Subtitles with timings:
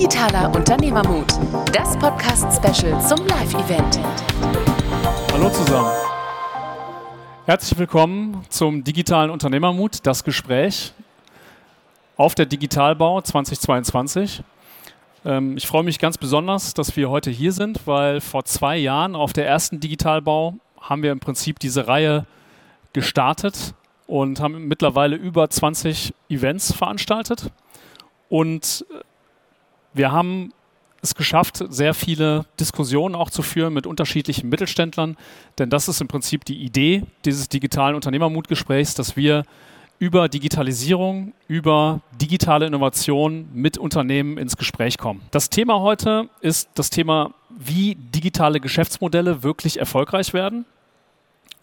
[0.00, 1.26] Digitaler Unternehmermut,
[1.74, 4.00] das Podcast-Special zum Live-Event.
[5.30, 5.90] Hallo zusammen.
[7.44, 10.94] Herzlich willkommen zum Digitalen Unternehmermut, das Gespräch
[12.16, 14.42] auf der Digitalbau 2022.
[15.26, 19.14] Ähm, ich freue mich ganz besonders, dass wir heute hier sind, weil vor zwei Jahren
[19.14, 22.24] auf der ersten Digitalbau haben wir im Prinzip diese Reihe
[22.94, 23.74] gestartet
[24.06, 27.50] und haben mittlerweile über 20 Events veranstaltet.
[28.30, 28.86] Und
[29.92, 30.52] wir haben
[31.02, 35.16] es geschafft, sehr viele Diskussionen auch zu führen mit unterschiedlichen Mittelständlern,
[35.58, 39.44] denn das ist im Prinzip die Idee dieses digitalen Unternehmermutgesprächs, dass wir
[39.98, 45.20] über Digitalisierung, über digitale Innovation mit Unternehmen ins Gespräch kommen.
[45.30, 50.64] Das Thema heute ist das Thema, wie digitale Geschäftsmodelle wirklich erfolgreich werden.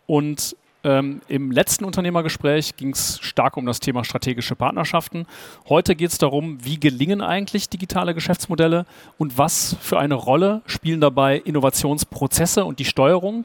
[0.05, 0.55] Und
[0.88, 5.26] ähm, Im letzten Unternehmergespräch ging es stark um das Thema strategische Partnerschaften.
[5.68, 8.85] Heute geht es darum, wie gelingen eigentlich digitale Geschäftsmodelle
[9.18, 13.44] und was für eine Rolle spielen dabei Innovationsprozesse und die Steuerung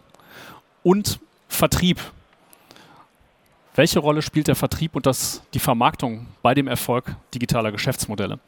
[0.85, 1.19] und
[1.49, 1.99] Vertrieb.
[3.75, 8.39] Welche Rolle spielt der Vertrieb und das, die Vermarktung bei dem Erfolg digitaler Geschäftsmodelle?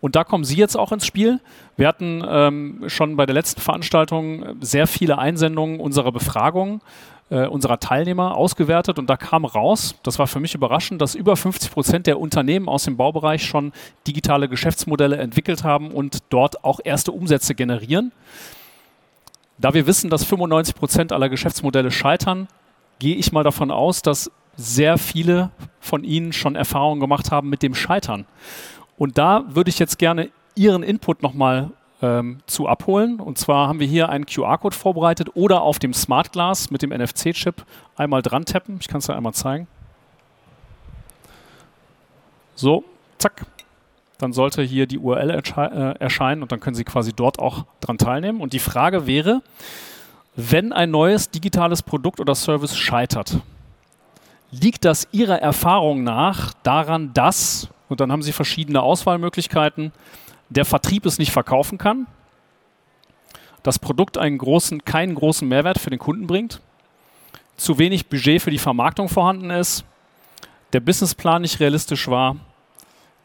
[0.00, 1.38] Und da kommen Sie jetzt auch ins Spiel.
[1.76, 6.80] Wir hatten ähm, schon bei der letzten Veranstaltung sehr viele Einsendungen unserer Befragungen
[7.30, 11.36] äh, unserer Teilnehmer ausgewertet und da kam raus, das war für mich überraschend, dass über
[11.36, 13.72] 50 Prozent der Unternehmen aus dem Baubereich schon
[14.06, 18.12] digitale Geschäftsmodelle entwickelt haben und dort auch erste Umsätze generieren.
[19.58, 22.48] Da wir wissen, dass 95 Prozent aller Geschäftsmodelle scheitern,
[22.98, 27.62] gehe ich mal davon aus, dass sehr viele von Ihnen schon Erfahrungen gemacht haben mit
[27.62, 28.26] dem Scheitern.
[28.98, 31.70] Und da würde ich jetzt gerne Ihren Input nochmal
[32.02, 33.20] ähm, zu abholen.
[33.20, 36.90] Und zwar haben wir hier einen QR-Code vorbereitet oder auf dem Smart Glass mit dem
[36.90, 37.64] NFC-Chip
[37.96, 38.78] einmal dran tappen.
[38.80, 39.66] Ich kann es da einmal zeigen.
[42.54, 42.84] So,
[43.18, 43.46] zack.
[44.18, 47.96] Dann sollte hier die URL äh, erscheinen und dann können Sie quasi dort auch dran
[47.96, 48.42] teilnehmen.
[48.42, 49.40] Und die Frage wäre,
[50.36, 53.38] wenn ein neues digitales Produkt oder Service scheitert,
[54.50, 59.92] liegt das Ihrer Erfahrung nach daran, dass, und dann haben Sie verschiedene Auswahlmöglichkeiten,
[60.50, 62.06] der Vertrieb es nicht verkaufen kann,
[63.62, 66.60] das Produkt einen großen, keinen großen Mehrwert für den Kunden bringt,
[67.56, 69.84] zu wenig Budget für die Vermarktung vorhanden ist,
[70.72, 72.36] der Businessplan nicht realistisch war,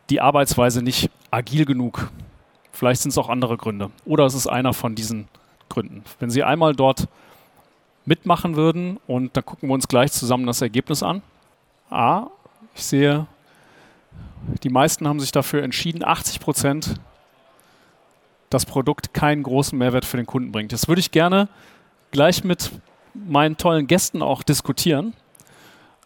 [0.09, 2.11] die Arbeitsweise nicht agil genug.
[2.71, 3.91] Vielleicht sind es auch andere Gründe.
[4.05, 5.27] Oder es ist einer von diesen
[5.69, 6.03] Gründen.
[6.19, 7.07] Wenn Sie einmal dort
[8.05, 11.21] mitmachen würden und dann gucken wir uns gleich zusammen das Ergebnis an.
[11.89, 12.27] A,
[12.75, 13.25] ich sehe,
[14.63, 16.95] die meisten haben sich dafür entschieden, 80 Prozent
[18.49, 20.71] das Produkt keinen großen Mehrwert für den Kunden bringt.
[20.71, 21.47] Das würde ich gerne
[22.11, 22.71] gleich mit
[23.13, 25.13] meinen tollen Gästen auch diskutieren.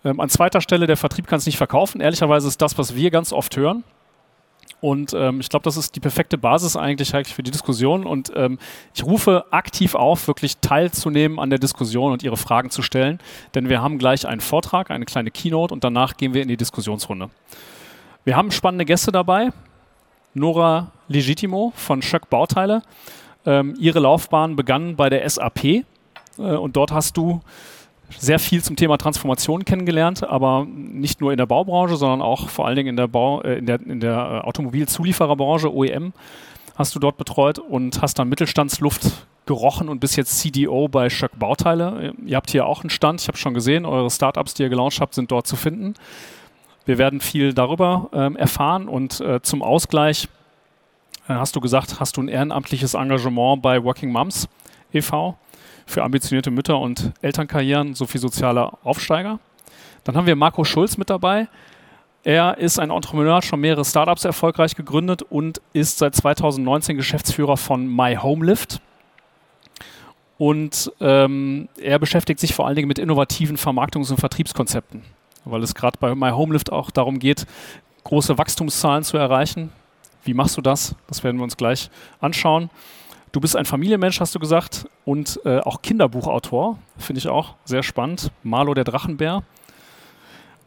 [0.06, 2.02] Ähm, an zweiter Stelle, der Vertrieb kann es nicht verkaufen.
[2.02, 3.84] Ehrlicherweise ist das, was wir ganz oft hören.
[4.82, 8.06] Und ähm, ich glaube, das ist die perfekte Basis eigentlich für die Diskussion.
[8.06, 8.60] Und ähm,
[8.96, 13.20] ich rufe aktiv auf, wirklich teilzunehmen an der Diskussion und Ihre Fragen zu stellen.
[13.56, 16.58] Denn wir haben gleich einen Vortrag, eine kleine Keynote und danach gehen wir in die
[16.58, 17.30] Diskussionsrunde.
[18.24, 19.52] Wir haben spannende Gäste dabei.
[20.34, 22.82] Nora Legitimo von Schöck Bauteile.
[23.46, 25.84] Ähm, ihre Laufbahn begann bei der SAP äh,
[26.38, 27.42] und dort hast du
[28.18, 32.66] sehr viel zum Thema Transformation kennengelernt, aber nicht nur in der Baubranche, sondern auch vor
[32.66, 34.14] allen Dingen in der, Bau, äh, in der, in der
[34.44, 36.14] äh, Automobilzuliefererbranche, OEM,
[36.76, 41.38] hast du dort betreut und hast dann Mittelstandsluft gerochen und bist jetzt CDO bei Schöck
[41.38, 42.14] Bauteile.
[42.26, 45.02] Ihr habt hier auch einen Stand, ich habe schon gesehen, eure Startups, die ihr gelauncht
[45.02, 45.96] habt, sind dort zu finden.
[46.86, 50.28] Wir werden viel darüber ähm, erfahren und äh, zum Ausgleich
[51.28, 54.48] äh, hast du gesagt, hast du ein ehrenamtliches Engagement bei Working Moms
[54.92, 55.38] e.V.
[55.86, 59.40] für ambitionierte Mütter und Elternkarrieren sowie soziale Aufsteiger.
[60.04, 61.48] Dann haben wir Marco Schulz mit dabei.
[62.24, 67.88] Er ist ein Entrepreneur, schon mehrere Startups erfolgreich gegründet und ist seit 2019 Geschäftsführer von
[67.88, 68.82] My Home Lift.
[70.38, 75.04] Und ähm, er beschäftigt sich vor allen Dingen mit innovativen Vermarktungs- und Vertriebskonzepten
[75.52, 77.46] weil es gerade bei My Home Lift auch darum geht,
[78.04, 79.72] große Wachstumszahlen zu erreichen.
[80.24, 80.96] Wie machst du das?
[81.08, 82.70] Das werden wir uns gleich anschauen.
[83.32, 87.84] Du bist ein Familienmensch, hast du gesagt, und äh, auch Kinderbuchautor, finde ich auch sehr
[87.84, 88.32] spannend.
[88.42, 89.44] Marlo der Drachenbär.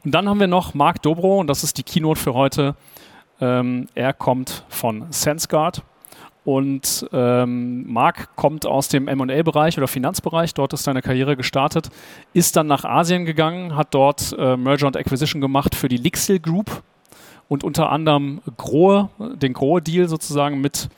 [0.04, 2.76] Und dann haben wir noch Marc Dobro, und das ist die Keynote für heute.
[3.40, 5.82] Ähm, er kommt von SenseGuard.
[6.44, 11.88] Und ähm, Marc kommt aus dem MA-Bereich oder Finanzbereich, dort ist seine Karriere gestartet,
[12.32, 16.40] ist dann nach Asien gegangen, hat dort äh, Merger und Acquisition gemacht für die Lixil
[16.40, 16.82] Group
[17.48, 20.88] und unter anderem Grohe, den Grohe-Deal sozusagen mit,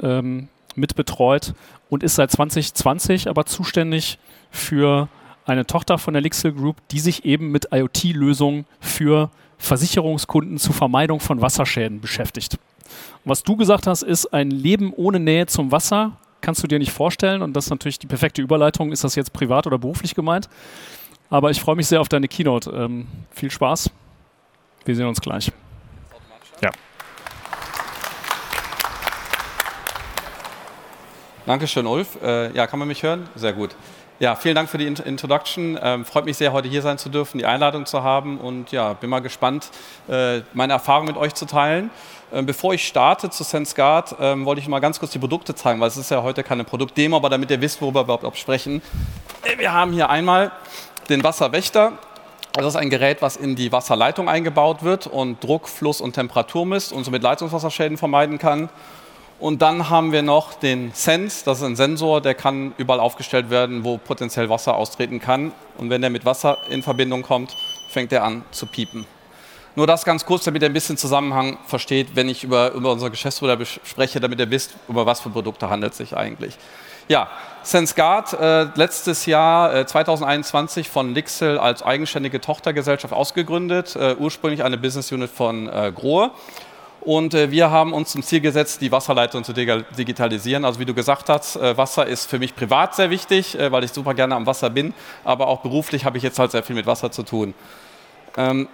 [0.00, 1.54] ähm, mit betreut
[1.88, 4.18] und ist seit 2020 aber zuständig
[4.50, 5.08] für
[5.44, 11.20] eine Tochter von der Lixil Group, die sich eben mit IoT-Lösungen für Versicherungskunden zur Vermeidung
[11.20, 12.58] von Wasserschäden beschäftigt.
[13.24, 16.12] Und was du gesagt hast, ist ein Leben ohne Nähe zum Wasser
[16.42, 17.40] kannst du dir nicht vorstellen.
[17.40, 18.92] Und das ist natürlich die perfekte Überleitung.
[18.92, 20.48] Ist das jetzt privat oder beruflich gemeint?
[21.30, 22.70] Aber ich freue mich sehr auf deine Keynote.
[22.70, 23.90] Ähm, viel Spaß.
[24.84, 25.50] Wir sehen uns gleich.
[26.60, 26.70] Ja.
[31.46, 32.18] Dankeschön, Ulf.
[32.22, 33.28] Äh, ja, kann man mich hören?
[33.34, 33.74] Sehr gut.
[34.18, 35.78] Ja, vielen Dank für die Introduction.
[35.82, 38.92] Ähm, freut mich sehr, heute hier sein zu dürfen, die Einladung zu haben und ja,
[38.92, 39.70] bin mal gespannt,
[40.08, 41.90] äh, meine Erfahrung mit euch zu teilen.
[42.32, 45.80] Ähm, bevor ich starte zu SenseGuard, ähm, wollte ich mal ganz kurz die Produkte zeigen,
[45.80, 48.80] weil es ist ja heute keine Produktdemo, aber damit ihr wisst, worüber wir überhaupt sprechen.
[49.44, 50.50] Äh, wir haben hier einmal
[51.10, 51.92] den Wasserwächter.
[52.54, 56.64] Das ist ein Gerät, was in die Wasserleitung eingebaut wird und Druck, Fluss und Temperatur
[56.64, 58.70] misst und somit Leitungswasserschäden vermeiden kann.
[59.38, 63.50] Und dann haben wir noch den Sense, das ist ein Sensor, der kann überall aufgestellt
[63.50, 65.52] werden, wo potenziell Wasser austreten kann.
[65.78, 67.56] Und wenn der mit Wasser in Verbindung kommt,
[67.90, 69.04] fängt er an zu piepen.
[69.74, 73.08] Nur das ganz kurz, damit ihr ein bisschen Zusammenhang versteht, wenn ich über, über unser
[73.08, 76.58] Geschäftsmodell spreche, damit ihr wisst, über was für Produkte handelt es sich eigentlich.
[77.08, 77.28] Ja,
[77.62, 84.78] SenseGuard, äh, letztes Jahr äh, 2021 von Lixel als eigenständige Tochtergesellschaft ausgegründet, äh, ursprünglich eine
[84.78, 86.30] Business Unit von äh, Grohe.
[87.00, 90.64] Und äh, wir haben uns zum Ziel gesetzt, die Wasserleitung zu digitalisieren.
[90.64, 93.92] Also wie du gesagt hast, äh, Wasser ist für mich privat sehr wichtig, weil ich
[93.92, 94.94] super gerne am Wasser bin.
[95.24, 97.54] Aber auch beruflich habe ich jetzt halt sehr viel mit Wasser zu tun.
[98.36, 98.68] Ähm,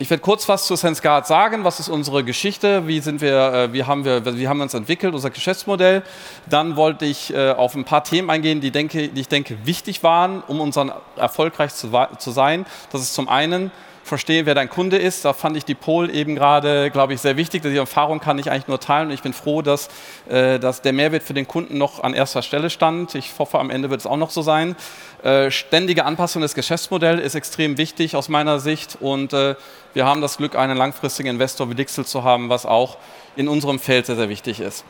[0.00, 1.62] ich werde kurz was zu SenseGuard sagen.
[1.62, 2.86] Was ist unsere Geschichte?
[2.88, 6.02] Wie, sind wir, äh, wie, haben wir, wie haben wir uns entwickelt, unser Geschäftsmodell?
[6.48, 10.02] Dann wollte ich äh, auf ein paar Themen eingehen, die, denke, die ich denke wichtig
[10.02, 12.64] waren, um unseren erfolgreich zu, zu sein.
[12.90, 13.70] Das ist zum einen
[14.10, 15.24] verstehe, wer dein Kunde ist.
[15.24, 17.62] Da fand ich die Pol eben gerade, glaube ich, sehr wichtig.
[17.62, 19.88] Die Erfahrung kann ich eigentlich nur teilen und ich bin froh, dass,
[20.28, 23.14] äh, dass der Mehrwert für den Kunden noch an erster Stelle stand.
[23.14, 24.76] Ich hoffe, am Ende wird es auch noch so sein.
[25.22, 29.54] Äh, ständige Anpassung des Geschäftsmodells ist extrem wichtig aus meiner Sicht und äh,
[29.94, 32.98] wir haben das Glück, einen langfristigen Investor wie Dixel zu haben, was auch
[33.36, 34.84] in unserem Feld sehr, sehr wichtig ist.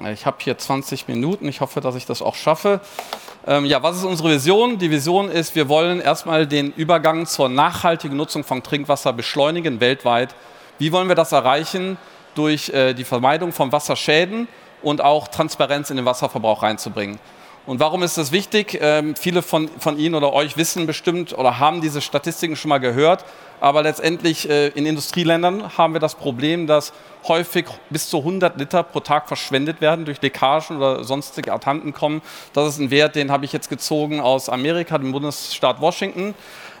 [0.00, 1.46] Ich habe hier 20 Minuten.
[1.48, 2.80] Ich hoffe, dass ich das auch schaffe.
[3.46, 4.78] Ähm, ja, was ist unsere Vision?
[4.78, 10.34] Die Vision ist, wir wollen erstmal den Übergang zur nachhaltigen Nutzung von Trinkwasser beschleunigen weltweit.
[10.78, 11.96] Wie wollen wir das erreichen?
[12.34, 14.48] Durch äh, die Vermeidung von Wasserschäden
[14.82, 17.20] und auch Transparenz in den Wasserverbrauch reinzubringen.
[17.66, 18.78] Und warum ist das wichtig?
[18.82, 22.78] Ähm, viele von, von Ihnen oder euch wissen bestimmt oder haben diese Statistiken schon mal
[22.78, 23.24] gehört.
[23.58, 26.92] Aber letztendlich äh, in Industrieländern haben wir das Problem, dass
[27.26, 32.20] häufig bis zu 100 Liter pro Tag verschwendet werden durch Leckagen oder sonstige Attanten kommen.
[32.52, 36.34] Das ist ein Wert, den habe ich jetzt gezogen aus Amerika, dem Bundesstaat Washington.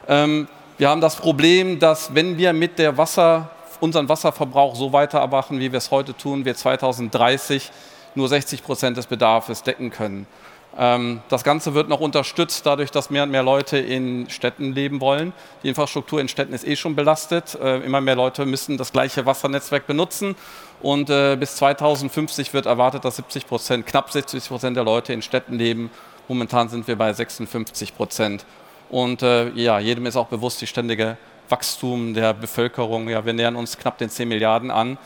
[0.06, 3.48] Ähm, wir haben das Problem, dass wenn wir mit der Wasser,
[3.80, 7.70] unseren Wasserverbrauch so weitermachen, wie wir es heute tun, wir 2030
[8.14, 10.26] nur 60 Prozent des Bedarfs decken können.
[10.76, 15.00] Ähm, das Ganze wird noch unterstützt dadurch, dass mehr und mehr Leute in Städten leben
[15.00, 15.32] wollen.
[15.62, 17.56] Die Infrastruktur in Städten ist eh schon belastet.
[17.60, 20.34] Äh, immer mehr Leute müssen das gleiche Wassernetzwerk benutzen.
[20.82, 25.22] Und äh, bis 2050 wird erwartet, dass 70 Prozent, knapp 70 Prozent der Leute in
[25.22, 25.90] Städten leben.
[26.28, 28.44] Momentan sind wir bei 56 Prozent.
[28.90, 31.16] Und äh, ja, jedem ist auch bewusst, die ständige
[31.48, 33.08] Wachstum der Bevölkerung.
[33.08, 34.98] Ja, wir nähern uns knapp den 10 Milliarden an.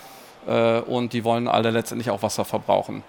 [0.87, 3.03] und die wollen alle letztendlich auch Wasser verbrauchen.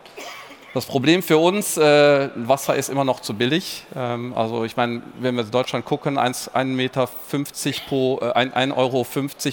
[0.75, 3.85] Das Problem für uns, äh, Wasser ist immer noch zu billig.
[3.95, 9.05] Ähm, also ich meine, wenn wir in Deutschland gucken, 1,50 Meter äh, 1,50 Euro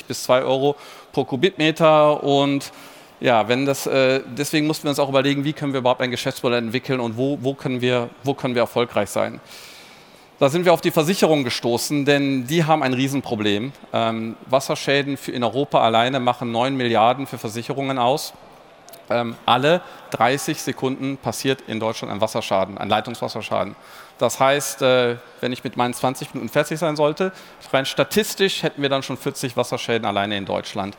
[0.06, 0.76] bis 2 Euro
[1.12, 2.70] pro Kubikmeter und
[3.18, 6.10] ja, wenn das, äh, deswegen mussten wir uns auch überlegen, wie können wir überhaupt ein
[6.10, 9.40] Geschäftsmodell entwickeln und wo, wo, können, wir, wo können wir erfolgreich sein.
[10.38, 13.72] Da sind wir auf die Versicherung gestoßen, denn die haben ein Riesenproblem.
[13.94, 18.34] Ähm, Wasserschäden in Europa alleine machen 9 Milliarden für Versicherungen aus
[19.10, 23.76] ähm, alle 30 Sekunden passiert in Deutschland ein Wasserschaden, ein Leitungswasserschaden.
[24.18, 27.32] Das heißt, äh, wenn ich mit meinen 20 Minuten fertig sein sollte,
[27.72, 30.96] rein statistisch hätten wir dann schon 40 Wasserschäden alleine in Deutschland.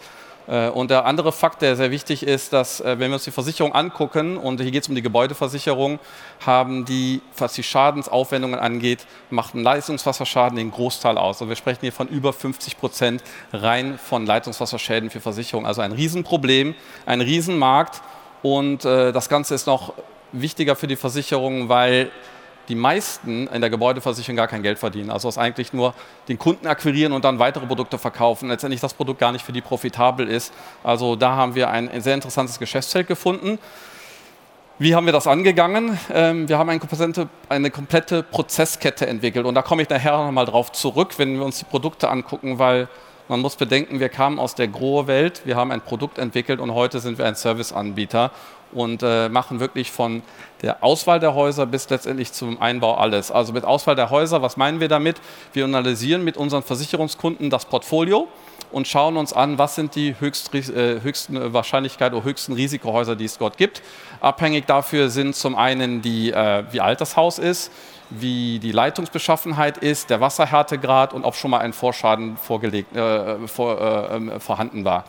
[0.47, 3.31] Äh, und der andere Fakt, der sehr wichtig ist, dass äh, wenn wir uns die
[3.31, 5.99] Versicherung angucken, und hier geht es um die Gebäudeversicherung,
[6.45, 11.41] haben die, was die Schadensaufwendungen angeht, macht ein Leistungswasserschaden den Großteil aus.
[11.41, 15.67] Und wir sprechen hier von über 50 Prozent rein von Leitungswasserschäden für Versicherungen.
[15.67, 16.75] Also ein Riesenproblem,
[17.05, 18.01] ein Riesenmarkt.
[18.41, 19.93] Und äh, das Ganze ist noch
[20.31, 22.11] wichtiger für die Versicherungen, weil
[22.67, 25.09] die meisten in der Gebäudeversicherung gar kein Geld verdienen.
[25.09, 25.93] Also es eigentlich nur
[26.27, 28.49] den Kunden akquirieren und dann weitere Produkte verkaufen.
[28.49, 30.53] Letztendlich das Produkt gar nicht für die profitabel ist.
[30.83, 33.59] Also da haben wir ein sehr interessantes Geschäftsfeld gefunden.
[34.79, 35.97] Wie haben wir das angegangen?
[36.13, 40.45] Ähm, wir haben eine komplette, eine komplette Prozesskette entwickelt und da komme ich nachher nochmal
[40.45, 42.87] drauf zurück, wenn wir uns die Produkte angucken, weil
[43.27, 46.99] man muss bedenken, wir kamen aus der Grohe-Welt, wir haben ein Produkt entwickelt und heute
[46.99, 48.31] sind wir ein Serviceanbieter
[48.71, 50.21] und äh, machen wirklich von
[50.61, 53.31] der Auswahl der Häuser bis letztendlich zum Einbau alles.
[53.31, 55.17] Also mit Auswahl der Häuser, was meinen wir damit?
[55.53, 58.27] Wir analysieren mit unseren Versicherungskunden das Portfolio
[58.71, 63.25] und schauen uns an, was sind die höchst, äh, höchsten Wahrscheinlichkeit oder höchsten Risikohäuser, die
[63.25, 63.81] es dort gibt.
[64.19, 67.71] Abhängig dafür sind zum einen die, äh, wie alt das Haus ist,
[68.09, 73.79] wie die Leitungsbeschaffenheit ist, der Wasserhärtegrad und ob schon mal ein Vorschaden vorgelegt, äh, vor,
[73.79, 75.05] äh, ähm, vorhanden war.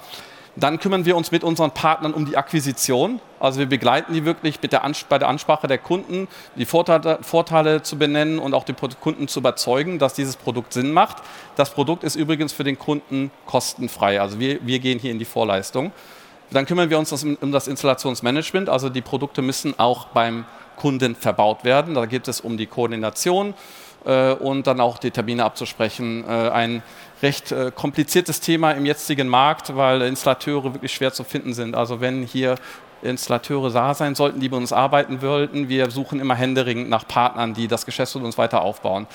[0.56, 3.20] Dann kümmern wir uns mit unseren Partnern um die Akquisition.
[3.38, 6.26] Also wir begleiten die wirklich der bei der Ansprache der Kunden,
[6.56, 10.90] die Vorteile, Vorteile, zu benennen und auch die Kunden zu überzeugen, dass dieses Produkt Sinn
[10.90, 11.18] macht.
[11.54, 14.20] Das Produkt ist übrigens für den Kunden kostenfrei.
[14.20, 15.92] Also wir, wir gehen hier in die Vorleistung.
[16.50, 18.68] Dann kümmern wir uns um das Installationsmanagement.
[18.68, 20.44] Also die Produkte müssen auch beim
[20.78, 21.94] Kunden verbaut werden.
[21.94, 23.54] Da geht es um die Koordination
[24.04, 26.24] äh, und dann auch die Termine abzusprechen.
[26.26, 26.82] Äh, ein
[27.22, 31.74] recht äh, kompliziertes Thema im jetzigen Markt, weil Installateure wirklich schwer zu finden sind.
[31.74, 32.54] Also wenn hier
[33.02, 37.54] Installateure da sein sollten, die bei uns arbeiten wollten, wir suchen immer händeringend nach Partnern,
[37.54, 39.06] die das Geschäft mit uns weiter aufbauen.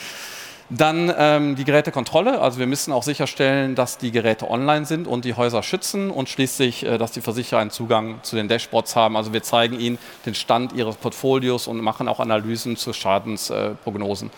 [0.69, 2.39] Dann ähm, die Gerätekontrolle.
[2.39, 6.29] Also wir müssen auch sicherstellen, dass die Geräte online sind und die Häuser schützen und
[6.29, 9.17] schließlich, äh, dass die Versicherer einen Zugang zu den Dashboards haben.
[9.17, 14.29] Also wir zeigen ihnen den Stand ihres Portfolios und machen auch Analysen zu Schadensprognosen.
[14.29, 14.31] Äh,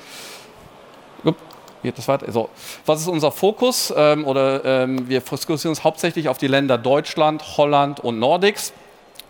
[1.93, 2.31] das weiter?
[2.31, 2.49] So.
[2.85, 3.93] Was ist unser Fokus?
[3.95, 8.73] Ähm, oder ähm, wir fokussieren uns hauptsächlich auf die Länder Deutschland, Holland und Nordics.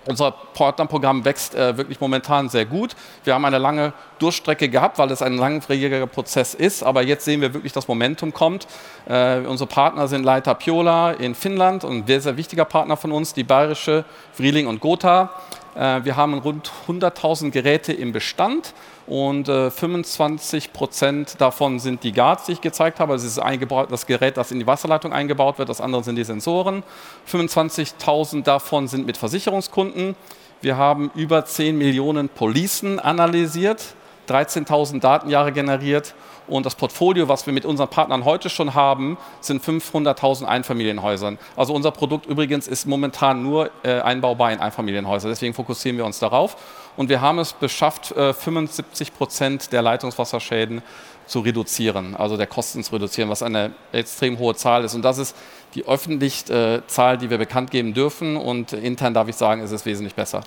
[0.07, 2.95] Unser Partnerprogramm wächst äh, wirklich momentan sehr gut.
[3.23, 6.83] Wir haben eine lange Durchstrecke gehabt, weil es ein langwieriger Prozess ist.
[6.83, 8.67] Aber jetzt sehen wir wirklich, dass Momentum kommt.
[9.07, 13.11] Äh, unsere Partner sind Leiter Piola in Finnland und ein sehr, sehr wichtiger Partner von
[13.11, 15.31] uns, die bayerische Vrieling und Gotha.
[15.75, 18.73] Äh, wir haben rund 100.000 Geräte im Bestand
[19.07, 23.13] und äh, 25 Prozent davon sind die Guards, die ich gezeigt habe.
[23.13, 23.43] Also es ist
[23.89, 26.83] das Gerät, das in die Wasserleitung eingebaut wird, das andere sind die Sensoren.
[27.31, 30.15] 25.000 davon sind mit Versicherungskunden.
[30.61, 33.93] Wir haben über 10 Millionen Policen analysiert,
[34.27, 36.13] 13.000 Datenjahre generiert
[36.47, 41.39] und das Portfolio, was wir mit unseren Partnern heute schon haben, sind 500.000 Einfamilienhäusern.
[41.55, 45.29] Also unser Produkt übrigens ist momentan nur äh, einbaubar in Einfamilienhäuser.
[45.29, 46.57] Deswegen fokussieren wir uns darauf.
[46.97, 50.83] Und wir haben es beschafft, äh, 75 Prozent der Leitungswasserschäden
[51.25, 54.93] zu reduzieren, also der Kosten zu reduzieren, was eine extrem hohe Zahl ist.
[54.93, 55.35] Und das ist
[55.73, 58.37] die öffentliche äh, Zahl, die wir bekannt geben dürfen.
[58.37, 60.43] Und intern darf ich sagen, ist es wesentlich besser.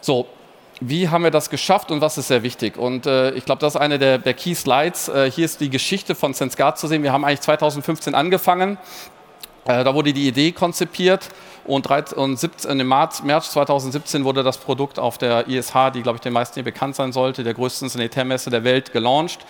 [0.00, 0.26] So,
[0.88, 2.76] wie haben wir das geschafft und was ist sehr wichtig?
[2.76, 5.08] Und äh, ich glaube, das ist eine der, der Key Slides.
[5.08, 7.02] Äh, hier ist die Geschichte von SenseGuard zu sehen.
[7.02, 8.78] Wir haben eigentlich 2015 angefangen.
[9.64, 11.28] Äh, da wurde die Idee konzipiert
[11.64, 16.02] und, 13, und 17, im März, März 2017 wurde das Produkt auf der ISH, die,
[16.02, 19.46] glaube ich, den meisten hier bekannt sein sollte, der größten Sanitärmesse der Welt, gelauncht.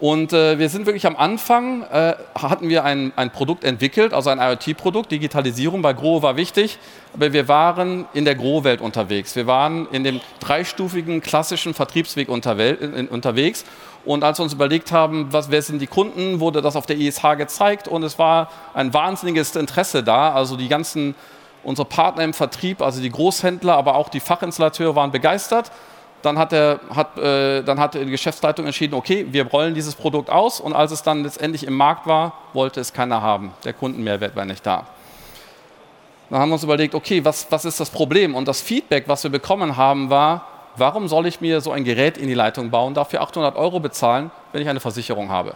[0.00, 4.30] Und äh, wir sind wirklich am Anfang, äh, hatten wir ein, ein Produkt entwickelt, also
[4.30, 6.78] ein IoT-Produkt, Digitalisierung bei Grohe war wichtig,
[7.14, 9.34] aber wir waren in der Grohe-Welt unterwegs.
[9.34, 13.64] Wir waren in dem dreistufigen klassischen Vertriebsweg unterwegs.
[14.04, 16.96] Und als wir uns überlegt haben, was, wer sind die Kunden, wurde das auf der
[16.96, 20.32] ISH gezeigt und es war ein wahnsinniges Interesse da.
[20.32, 21.16] Also die ganzen,
[21.64, 25.72] unsere Partner im Vertrieb, also die Großhändler, aber auch die Fachinstallateure waren begeistert.
[26.22, 30.30] Dann hat, der, hat, äh, dann hat die Geschäftsleitung entschieden, okay, wir rollen dieses Produkt
[30.30, 33.52] aus und als es dann letztendlich im Markt war, wollte es keiner haben.
[33.64, 34.86] Der Kundenmehrwert war nicht da.
[36.30, 38.34] Dann haben wir uns überlegt, okay, was, was ist das Problem?
[38.34, 40.46] Und das Feedback, was wir bekommen haben, war,
[40.76, 44.30] warum soll ich mir so ein Gerät in die Leitung bauen, dafür 800 Euro bezahlen,
[44.52, 45.54] wenn ich eine Versicherung habe?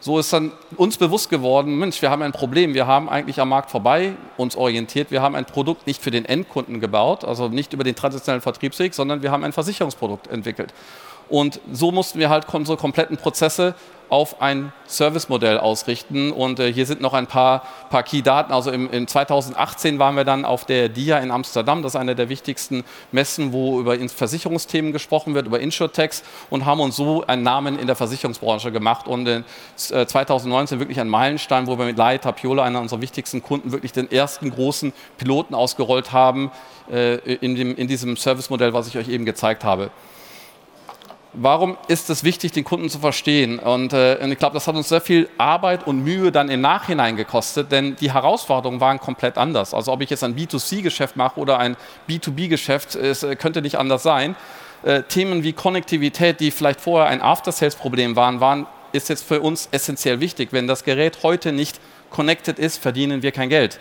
[0.00, 3.48] So ist dann uns bewusst geworden, Mensch, wir haben ein Problem, wir haben eigentlich am
[3.48, 7.72] Markt vorbei uns orientiert, wir haben ein Produkt nicht für den Endkunden gebaut, also nicht
[7.72, 10.72] über den traditionellen Vertriebsweg, sondern wir haben ein Versicherungsprodukt entwickelt.
[11.28, 13.74] Und so mussten wir halt unsere kompletten Prozesse
[14.08, 16.32] auf ein Servicemodell ausrichten.
[16.32, 18.52] Und äh, hier sind noch ein paar, paar Key-Daten.
[18.52, 21.82] Also im, im 2018 waren wir dann auf der DIA in Amsterdam.
[21.82, 26.80] Das ist eine der wichtigsten Messen, wo über Versicherungsthemen gesprochen wird, über Insurtechs und haben
[26.80, 29.06] uns so einen Namen in der Versicherungsbranche gemacht.
[29.06, 29.42] Und äh,
[29.76, 34.10] 2019 wirklich ein Meilenstein, wo wir mit Lai Tapiola, einer unserer wichtigsten Kunden, wirklich den
[34.10, 36.50] ersten großen Piloten ausgerollt haben
[36.90, 39.90] äh, in, dem, in diesem Servicemodell, was ich euch eben gezeigt habe
[41.40, 43.58] warum ist es wichtig, den Kunden zu verstehen?
[43.58, 47.16] Und, äh, ich glaube, das hat uns sehr viel Arbeit und Mühe dann im Nachhinein
[47.16, 49.74] gekostet, denn die Herausforderungen waren komplett anders.
[49.74, 51.76] Also ob ich jetzt ein B2C-Geschäft mache oder ein
[52.08, 54.36] B2B-Geschäft, es äh, könnte nicht anders sein.
[54.82, 59.68] Äh, Themen wie Konnektivität, die vielleicht vorher ein After-Sales-Problem waren, waren, ist jetzt für uns
[59.70, 60.48] essentiell wichtig.
[60.52, 61.80] Wenn das Gerät heute nicht
[62.10, 63.78] connected ist, verdienen wir kein Geld.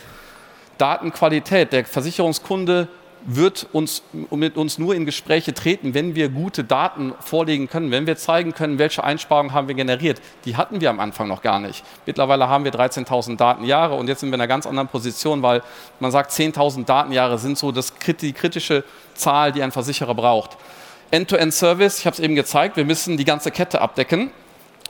[0.77, 2.87] Datenqualität, der Versicherungskunde
[3.27, 8.07] wird uns, mit uns nur in Gespräche treten, wenn wir gute Daten vorlegen können, wenn
[8.07, 10.21] wir zeigen können, welche Einsparungen haben wir generiert.
[10.45, 11.83] Die hatten wir am Anfang noch gar nicht.
[12.05, 15.61] Mittlerweile haben wir 13.000 Datenjahre und jetzt sind wir in einer ganz anderen Position, weil
[15.99, 20.57] man sagt, 10.000 Datenjahre sind so das, die kritische Zahl, die ein Versicherer braucht.
[21.11, 24.31] End-to-End-Service, ich habe es eben gezeigt, wir müssen die ganze Kette abdecken,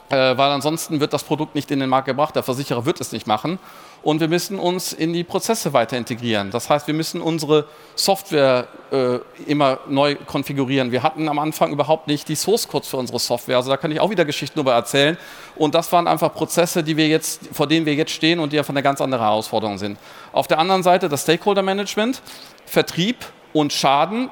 [0.10, 3.12] äh, weil ansonsten wird das Produkt nicht in den Markt gebracht, der Versicherer wird es
[3.12, 3.58] nicht machen.
[4.04, 6.52] Und wir müssen uns in die Prozesse weiter integrieren.
[6.52, 10.92] Das heißt, wir müssen unsere Software äh, immer neu konfigurieren.
[10.92, 13.58] Wir hatten am Anfang überhaupt nicht die Source Codes für unsere Software.
[13.58, 15.18] Also da kann ich auch wieder Geschichten darüber erzählen.
[15.56, 18.60] Und das waren einfach Prozesse, die wir jetzt, vor denen wir jetzt stehen und die
[18.60, 19.98] einfach eine ganz andere Herausforderung sind.
[20.32, 22.22] Auf der anderen Seite das Stakeholder Management,
[22.66, 23.18] Vertrieb
[23.54, 24.30] und Schaden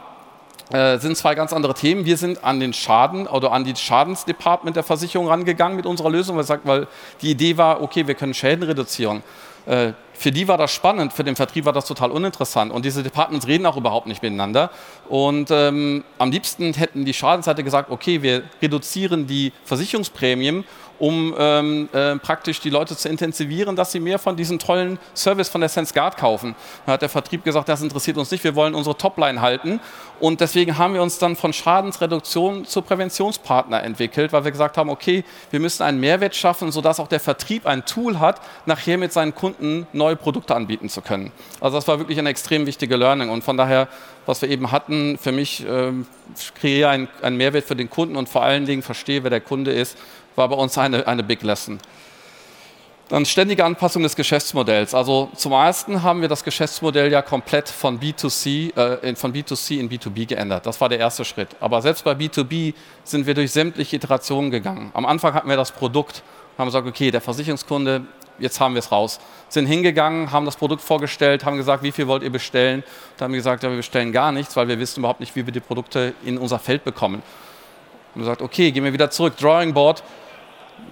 [0.71, 2.05] äh, sind zwei ganz andere Themen.
[2.05, 6.37] Wir sind an den Schaden oder an die Schadensdepartment der Versicherung rangegangen mit unserer Lösung,
[6.37, 6.87] weil
[7.21, 9.23] die Idee war, okay, wir können Schäden reduzieren.
[9.65, 12.71] Äh, für die war das spannend, für den Vertrieb war das total uninteressant.
[12.71, 14.71] Und diese Departments reden auch überhaupt nicht miteinander.
[15.09, 20.63] Und ähm, am liebsten hätten die Schadenseite gesagt, okay, wir reduzieren die Versicherungsprämien
[20.99, 25.49] um ähm, äh, praktisch die Leute zu intensivieren, dass sie mehr von diesem tollen Service
[25.49, 26.55] von der SenseGuard kaufen.
[26.85, 29.79] Da hat der Vertrieb gesagt, das interessiert uns nicht, wir wollen unsere Topline halten.
[30.19, 34.89] Und deswegen haben wir uns dann von Schadensreduktion zu Präventionspartner entwickelt, weil wir gesagt haben,
[34.89, 39.11] okay, wir müssen einen Mehrwert schaffen, sodass auch der Vertrieb ein Tool hat, nachher mit
[39.11, 41.31] seinen Kunden neue Produkte anbieten zu können.
[41.59, 43.29] Also das war wirklich eine extrem wichtige Learning.
[43.29, 43.89] Und von daher,
[44.25, 46.07] was wir eben hatten, für mich ähm,
[46.59, 49.71] kreiere einen, einen Mehrwert für den Kunden und vor allen Dingen verstehe, wer der Kunde
[49.71, 49.97] ist
[50.35, 51.79] war bei uns eine, eine Big Lesson.
[53.07, 54.95] Dann ständige Anpassung des Geschäftsmodells.
[54.95, 59.89] Also zum ersten haben wir das Geschäftsmodell ja komplett von B2C, äh, von B2C in
[59.89, 60.65] B2B geändert.
[60.65, 61.49] Das war der erste Schritt.
[61.59, 62.73] Aber selbst bei B2B
[63.03, 64.89] sind wir durch sämtliche Iterationen gegangen.
[64.95, 66.23] Am Anfang hatten wir das Produkt,
[66.57, 68.05] haben gesagt, okay, der Versicherungskunde,
[68.39, 69.19] jetzt haben wir es raus.
[69.49, 72.83] Sind hingegangen, haben das Produkt vorgestellt, haben gesagt, wie viel wollt ihr bestellen?
[73.17, 75.45] Dann haben wir gesagt, ja, wir bestellen gar nichts, weil wir wissen überhaupt nicht, wie
[75.45, 77.21] wir die Produkte in unser Feld bekommen.
[78.15, 80.01] Und gesagt, okay, gehen wir wieder zurück, Drawing Board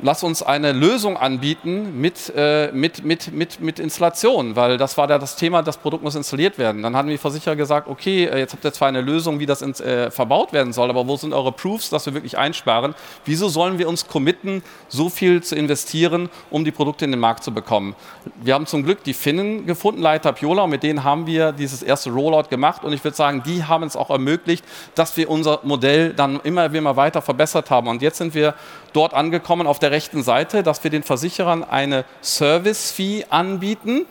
[0.03, 5.09] lass uns eine Lösung anbieten mit, äh, mit, mit, mit, mit Installation, weil das war
[5.09, 6.83] ja das Thema, das Produkt muss installiert werden.
[6.83, 9.61] Dann haben die Versicherer gesagt, okay, äh, jetzt habt ihr zwar eine Lösung, wie das
[9.61, 12.95] ins, äh, verbaut werden soll, aber wo sind eure Proofs, dass wir wirklich einsparen?
[13.25, 17.43] Wieso sollen wir uns committen, so viel zu investieren, um die Produkte in den Markt
[17.43, 17.95] zu bekommen?
[18.41, 21.81] Wir haben zum Glück die Finnen gefunden, Leiter Piola, und mit denen haben wir dieses
[21.81, 24.65] erste Rollout gemacht und ich würde sagen, die haben es auch ermöglicht,
[24.95, 27.87] dass wir unser Modell dann immer, immer weiter verbessert haben.
[27.87, 28.53] Und jetzt sind wir
[28.93, 34.05] dort angekommen auf der rechten Seite, dass wir den Versicherern eine Service-Fee anbieten.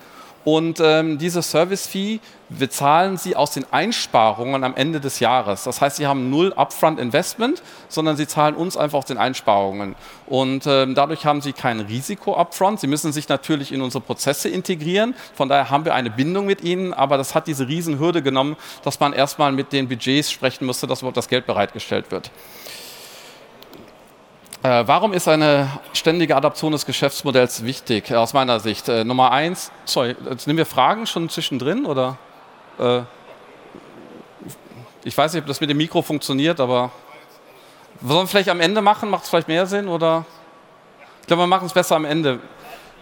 [0.44, 2.18] Und ähm, diese Service-Fee
[2.48, 5.62] bezahlen sie aus den Einsparungen am Ende des Jahres.
[5.62, 9.94] Das heißt, sie haben null Upfront-Investment, sondern sie zahlen uns einfach aus den Einsparungen.
[10.26, 12.80] Und ähm, dadurch haben sie kein Risiko upfront.
[12.80, 15.14] Sie müssen sich natürlich in unsere Prozesse integrieren.
[15.34, 16.92] Von daher haben wir eine Bindung mit ihnen.
[16.92, 21.02] Aber das hat diese Riesenhürde genommen, dass man erstmal mit den Budgets sprechen musste, dass
[21.02, 22.32] überhaupt das Geld bereitgestellt wird.
[24.62, 28.88] Äh, warum ist eine ständige Adaption des Geschäftsmodells wichtig, äh, aus meiner Sicht?
[28.88, 32.16] Äh, Nummer eins, sorry, jetzt nehmen wir Fragen schon zwischendrin oder?
[35.04, 36.90] Ich weiß nicht, ob das mit dem Mikro funktioniert, aber
[38.02, 39.10] sollen wir vielleicht am Ende machen?
[39.10, 40.24] Macht es vielleicht mehr Sinn oder?
[41.20, 42.40] Ich glaube, wir machen es besser am Ende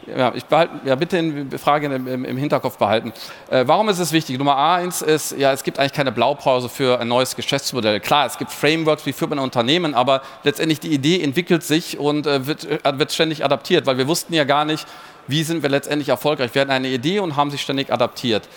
[0.07, 3.13] ja, ich behalte, ja, bitte die Frage im, im, Hinterkopf behalten.
[3.51, 4.39] Äh, warum ist es wichtig?
[4.39, 8.01] Nummer eins ist, ja, es gibt eigentlich keine Blaupause für ein neues Geschäftsmodell.
[8.01, 11.99] Klar, es gibt Frameworks, wie führt man ein Unternehmen, aber letztendlich die Idee entwickelt sich
[11.99, 14.87] und äh, wird, äh, wird ständig adaptiert, weil wir wussten ja gar nicht,
[15.27, 16.55] wie sind wir letztendlich erfolgreich.
[16.55, 18.49] Wir hatten eine Idee und haben sie ständig adaptiert.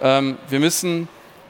[0.00, 1.08] Ähm, wir müssen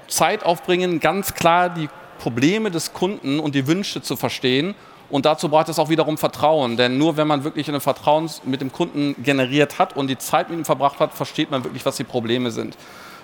[0.08, 4.74] Zeit aufbringen, ganz klar die Probleme des Kunden und die Wünsche zu verstehen
[5.10, 8.60] und dazu braucht es auch wiederum Vertrauen, denn nur wenn man wirklich ein Vertrauen mit
[8.60, 11.96] dem Kunden generiert hat und die Zeit mit ihm verbracht hat, versteht man wirklich, was
[11.96, 12.76] die Probleme sind.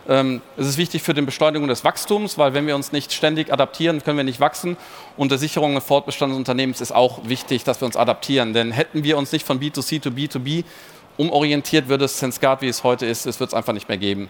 [0.08, 3.52] Ähm, es ist wichtig für die Beschleunigung des Wachstums, weil wenn wir uns nicht ständig
[3.52, 4.76] adaptieren, können wir nicht wachsen.
[5.16, 8.52] Und der Sicherung des Fortbestand des Unternehmens ist auch wichtig, dass wir uns adaptieren.
[8.52, 10.64] Denn hätten wir uns nicht von B2C to B2B
[11.16, 14.28] umorientiert, würde es SenseGuard, wie es heute ist, es wird es einfach nicht mehr geben.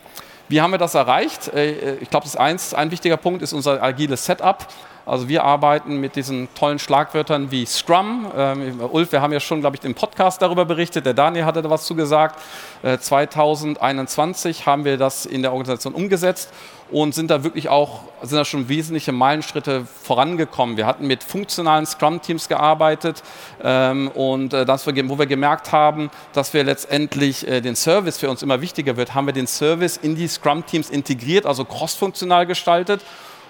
[0.48, 1.48] Wie haben wir das erreicht?
[1.48, 4.66] Äh, ich glaube, das eins, ein wichtiger Punkt ist unser agiles Setup.
[5.04, 8.26] Also wir arbeiten mit diesen tollen Schlagwörtern wie Scrum.
[8.36, 11.06] Ähm, Ulf, wir haben ja schon, glaube ich, im Podcast darüber berichtet.
[11.06, 12.40] Der Daniel hatte da was zugesagt.
[12.82, 16.52] Äh, 2021 haben wir das in der Organisation umgesetzt
[16.90, 20.76] und sind da wirklich auch, sind da schon wesentliche Meilenschritte vorangekommen.
[20.76, 23.22] Wir hatten mit funktionalen Scrum-Teams gearbeitet
[23.62, 28.30] ähm, und äh, das, wo wir gemerkt haben, dass wir letztendlich äh, den Service für
[28.30, 33.02] uns immer wichtiger wird, haben wir den Service in die Scrum-Teams integriert, also cross-funktional gestaltet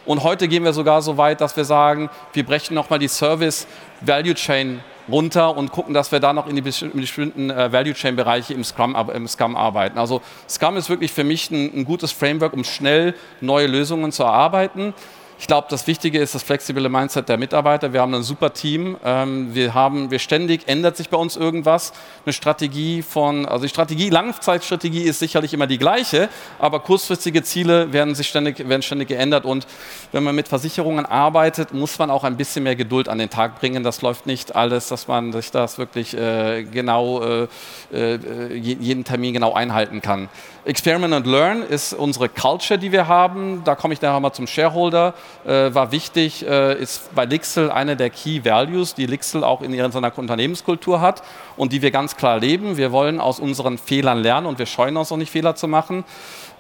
[0.07, 3.67] und heute gehen wir sogar so weit, dass wir sagen, wir brechen nochmal die Service
[4.01, 8.17] Value Chain runter und gucken, dass wir da noch in die bestimmten äh, Value Chain
[8.17, 9.99] Bereiche im Scrum, im Scrum arbeiten.
[9.99, 14.23] Also Scrum ist wirklich für mich ein, ein gutes Framework, um schnell neue Lösungen zu
[14.23, 14.95] erarbeiten.
[15.39, 17.93] Ich glaube, das Wichtige ist das flexible Mindset der Mitarbeiter.
[17.93, 18.97] Wir haben ein super Team.
[19.05, 21.93] Ähm, wir haben, wir ständig ändert sich bei uns irgendwas.
[22.25, 27.93] Eine Strategie von, also die Strategie, Langzeitstrategie ist sicherlich immer die gleiche, aber kurzfristige Ziele
[27.93, 29.45] werden sich ständig, werden ständig geändert.
[29.45, 29.67] Und
[30.11, 33.61] wenn man mit Versicherungen arbeitet, muss man auch ein bisschen mehr Geduld an den Tag
[33.61, 33.85] bringen.
[33.85, 37.47] Das läuft nicht alles, dass man sich das wirklich äh, genau, äh,
[37.93, 40.31] äh, jeden Termin genau einhalten kann.
[40.65, 43.63] Experiment and Learn ist unsere Culture, die wir haben.
[43.65, 45.15] Da komme ich nachher mal zum Shareholder.
[45.47, 49.73] Äh, war wichtig, äh, ist bei Lixel eine der Key Values, die Lixel auch in
[49.73, 49.87] ihrer
[50.19, 51.23] Unternehmenskultur hat
[51.57, 52.77] und die wir ganz klar leben.
[52.77, 56.05] Wir wollen aus unseren Fehlern lernen und wir scheuen uns auch nicht, Fehler zu machen.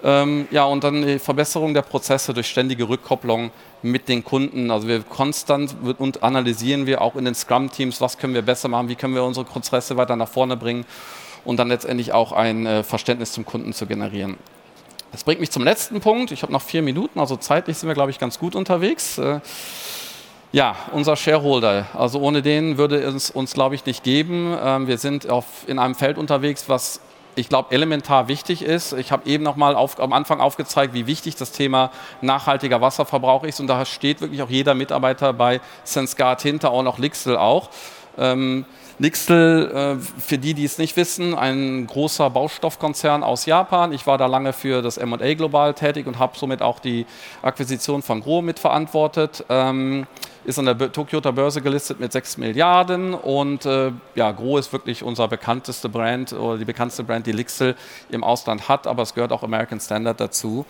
[0.05, 3.51] Ähm, ja, und dann die Verbesserung der Prozesse durch ständige Rückkopplung
[3.83, 4.71] mit den Kunden.
[4.71, 8.89] Also wir konstant und analysieren wir auch in den Scrum-Teams, was können wir besser machen,
[8.89, 10.85] wie können wir unsere Prozesse weiter nach vorne bringen
[11.45, 14.37] und dann letztendlich auch ein äh, Verständnis zum Kunden zu generieren.
[15.13, 16.31] Das bringt mich zum letzten Punkt.
[16.33, 19.19] Ich habe noch vier Minuten, also zeitlich sind wir, glaube ich, ganz gut unterwegs.
[19.19, 19.41] Äh,
[20.53, 21.87] ja, unser Shareholder.
[21.95, 24.57] Also ohne den würde es uns, glaube ich, nicht geben.
[24.63, 27.01] Ähm, wir sind auf, in einem Feld unterwegs, was
[27.35, 28.95] ich glaube, elementar wichtig ist.
[28.95, 31.91] Ich habe eben noch mal auf, am Anfang aufgezeigt, wie wichtig das Thema
[32.23, 33.61] nachhaltiger Wasserverbrauch ist.
[33.61, 37.69] Und da steht wirklich auch jeder Mitarbeiter bei SenseGuard hinter, auch noch Lixel auch.
[38.17, 38.65] Ähm,
[38.99, 43.93] Nixel, äh, für die, die es nicht wissen, ein großer Baustoffkonzern aus Japan.
[43.93, 47.05] Ich war da lange für das M&A global tätig und habe somit auch die
[47.43, 49.45] Akquisition von Gro mitverantwortet.
[49.51, 50.07] Ähm,
[50.47, 55.03] ist an der Tokyoter Börse gelistet mit 6 Milliarden und äh, ja, Gro ist wirklich
[55.03, 57.75] unser bekannteste Brand oder die bekannteste Brand, die Lixel
[58.11, 60.65] im Ausland hat, aber es gehört auch American Standard dazu.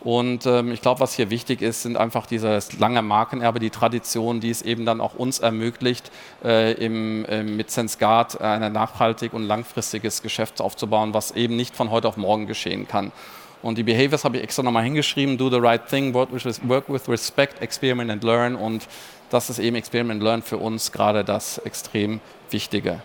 [0.00, 4.40] Und ähm, ich glaube, was hier wichtig ist, sind einfach dieses lange Markenerbe, die Tradition,
[4.40, 6.10] die es eben dann auch uns ermöglicht,
[6.44, 11.90] äh, im, äh, mit SenseGuard ein nachhaltig und langfristiges Geschäft aufzubauen, was eben nicht von
[11.90, 13.12] heute auf morgen geschehen kann.
[13.62, 17.62] Und die Behaviors habe ich extra nochmal hingeschrieben, do the right thing, work with respect,
[17.62, 18.56] experiment and learn.
[18.56, 18.88] Und
[19.32, 23.02] das ist eben Experiment Learn für uns gerade das extrem Wichtige.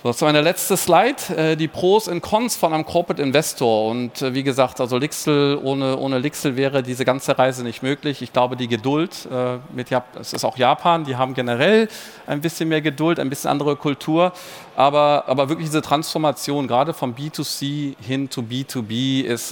[0.00, 3.90] So, das ist meine letzte Slide, äh, die Pros und Cons von einem Corporate Investor.
[3.90, 8.22] Und äh, wie gesagt, also Lixel, ohne, ohne Lixel wäre diese ganze Reise nicht möglich.
[8.22, 9.88] Ich glaube, die Geduld, äh, mit
[10.20, 11.88] es ist auch Japan, die haben generell
[12.28, 14.32] ein bisschen mehr Geduld, ein bisschen andere Kultur.
[14.76, 19.50] Aber, aber wirklich diese Transformation, gerade vom B2C hin zu B2B, ist,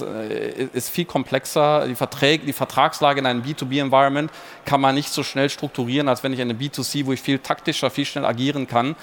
[0.71, 1.85] ist viel komplexer.
[1.89, 4.31] Die, Verträge, die Vertragslage in einem B2B-Environment
[4.63, 7.89] kann man nicht so schnell strukturieren, als wenn ich eine B2C, wo ich viel taktischer,
[7.89, 8.95] viel schnell agieren kann.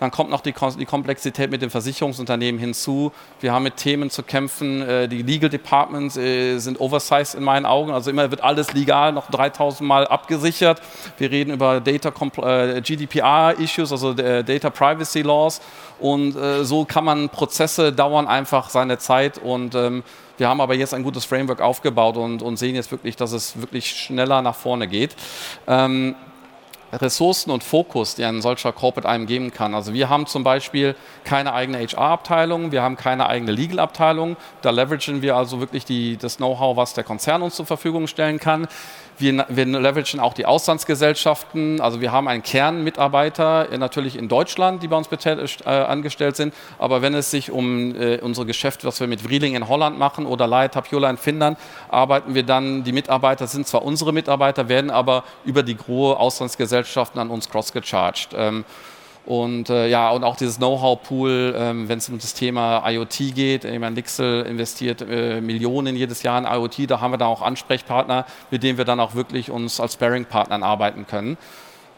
[0.00, 3.12] Dann kommt noch die, die Komplexität mit den Versicherungsunternehmen hinzu.
[3.40, 4.80] Wir haben mit Themen zu kämpfen.
[4.82, 7.92] Äh, die Legal Departments äh, sind oversized in meinen Augen.
[7.92, 10.80] Also immer wird alles legal noch 3000 Mal abgesichert.
[11.18, 15.60] Wir reden über Data äh, GDPR-Issues, also Data Privacy Laws.
[15.98, 20.02] Und so kann man Prozesse dauern einfach seine Zeit und ähm,
[20.38, 23.60] wir haben aber jetzt ein gutes Framework aufgebaut und, und, sehen jetzt wirklich, dass es
[23.60, 25.14] wirklich schneller nach vorne geht.
[25.66, 26.14] Ähm,
[26.92, 29.74] Ressourcen und Fokus, die ein solcher Corporate einem geben kann.
[29.74, 34.36] Also wir haben zum Beispiel keine eigene HR-Abteilung, wir haben keine eigene Legal-Abteilung.
[34.62, 38.38] Da leveragen wir also wirklich die, das Know-how, was der Konzern uns zur Verfügung stellen
[38.38, 38.66] kann.
[39.20, 41.80] Wir, wir leveragen auch die Auslandsgesellschaften.
[41.80, 46.36] Also wir haben einen Kern Mitarbeiter äh, natürlich in Deutschland, die bei uns äh, angestellt
[46.36, 46.54] sind.
[46.78, 50.24] Aber wenn es sich um äh, unsere Geschäfte, was wir mit Vrieling in Holland machen
[50.24, 51.58] oder Laia Tapiola in Finnland,
[51.90, 57.20] arbeiten wir dann, die Mitarbeiter sind zwar unsere Mitarbeiter, werden aber über die große Auslandsgesellschaften
[57.20, 58.30] an uns cross-gecharged.
[58.34, 58.64] Ähm,
[59.26, 63.64] und äh, ja, und auch dieses Know-how-Pool, ähm, wenn es um das Thema IoT geht.
[63.64, 66.90] Ich meine, Lixel investiert äh, Millionen jedes Jahr in IoT.
[66.90, 70.62] Da haben wir dann auch Ansprechpartner, mit denen wir dann auch wirklich uns als Sparing-Partnern
[70.62, 71.36] arbeiten können.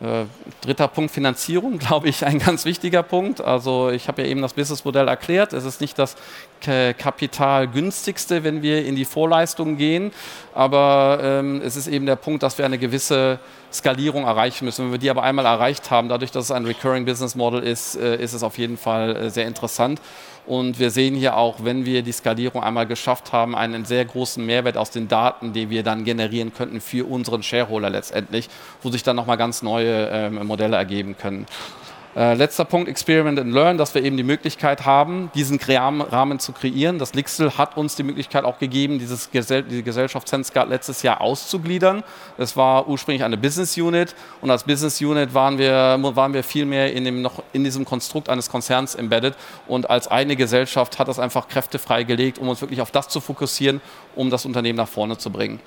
[0.03, 0.25] Äh,
[0.63, 3.41] dritter Punkt, Finanzierung, glaube ich, ein ganz wichtiger Punkt.
[3.41, 5.53] Also ich habe ja eben das Businessmodell erklärt.
[5.53, 6.17] Es ist nicht das
[6.61, 10.13] kapitalgünstigste, wenn wir in die Vorleistung gehen,
[10.55, 13.41] aber ähm, es ist eben der Punkt, dass wir eine gewisse
[13.73, 14.85] Skalierung erreichen müssen.
[14.85, 17.97] Wenn wir die aber einmal erreicht haben, dadurch, dass es ein Recurring Business Model ist,
[17.97, 20.01] äh, ist es auf jeden Fall äh, sehr interessant.
[20.45, 24.45] Und wir sehen hier auch, wenn wir die Skalierung einmal geschafft haben, einen sehr großen
[24.45, 28.49] Mehrwert aus den Daten, die wir dann generieren könnten für unseren Shareholder letztendlich,
[28.83, 31.47] wo sich dann nochmal ganz neue ähm, Modelle ergeben können.
[32.15, 36.53] Äh, letzter Punkt, Experiment and Learn, dass wir eben die Möglichkeit haben, diesen Rahmen zu
[36.53, 36.99] kreieren.
[36.99, 41.23] Das Lixel hat uns die Möglichkeit auch gegeben, dieses Gesell die Gesellschaft SenseGuard letztes Jahr
[41.23, 42.05] auszugliedern.
[42.37, 46.67] Es war ursprünglich eine Business Unit und als Business Unit waren wir, waren wir viel
[46.67, 49.35] mehr in, dem, noch in diesem Konstrukt eines Konzerns embedded
[49.67, 53.23] und als eine Gesellschaft hat das einfach Kräfte freigelegt, um uns wirklich auf das zu
[53.23, 53.81] fokussieren,
[54.17, 55.61] um das Unternehmen nach vorne zu bringen.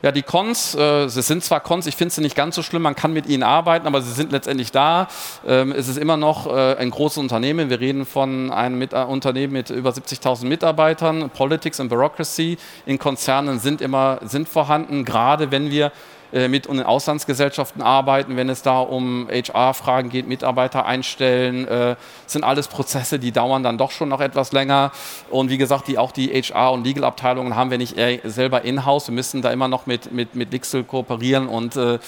[0.00, 2.82] Ja, die Cons, äh, sie sind zwar Cons, ich finde sie nicht ganz so schlimm,
[2.82, 5.08] man kann mit ihnen arbeiten, aber sie sind letztendlich da.
[5.44, 7.68] Ähm, es ist immer noch äh, ein großes Unternehmen.
[7.68, 11.30] Wir reden von einem mit, äh, Unternehmen mit über 70.000 Mitarbeitern.
[11.30, 15.90] Politics and Bureaucracy in Konzernen sind immer sind vorhanden, gerade wenn wir
[16.32, 22.68] mit den Auslandsgesellschaften arbeiten, wenn es da um HR-Fragen geht, Mitarbeiter einstellen, äh, sind alles
[22.68, 24.92] Prozesse, die dauern dann doch schon noch etwas länger.
[25.30, 29.08] Und wie gesagt, die, auch die HR- und Legal-Abteilungen haben wir nicht selber in-house.
[29.08, 31.98] Wir müssen da immer noch mit, mit, mit Lixel kooperieren und äh,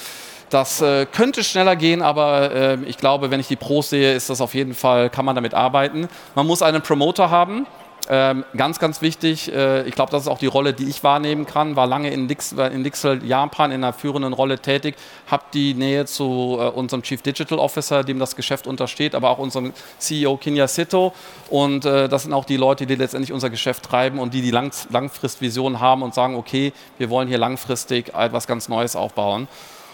[0.51, 4.31] das äh, könnte schneller gehen, aber äh, ich glaube, wenn ich die Pros sehe, ist
[4.31, 6.09] das auf jeden Fall, kann man damit arbeiten.
[6.35, 7.67] Man muss einen Promoter haben.
[8.13, 11.47] Ähm, ganz, ganz wichtig, äh, ich glaube, das ist auch die Rolle, die ich wahrnehmen
[11.47, 14.97] kann, war lange in, Dix, in Dixel Japan in einer führenden Rolle tätig,
[15.31, 19.39] habe die Nähe zu äh, unserem Chief Digital Officer, dem das Geschäft untersteht, aber auch
[19.39, 21.13] unserem CEO Kinya Sito
[21.51, 24.51] und äh, das sind auch die Leute, die letztendlich unser Geschäft treiben und die die
[24.51, 29.47] Lang Langfristvision haben und sagen, okay, wir wollen hier langfristig etwas ganz Neues aufbauen.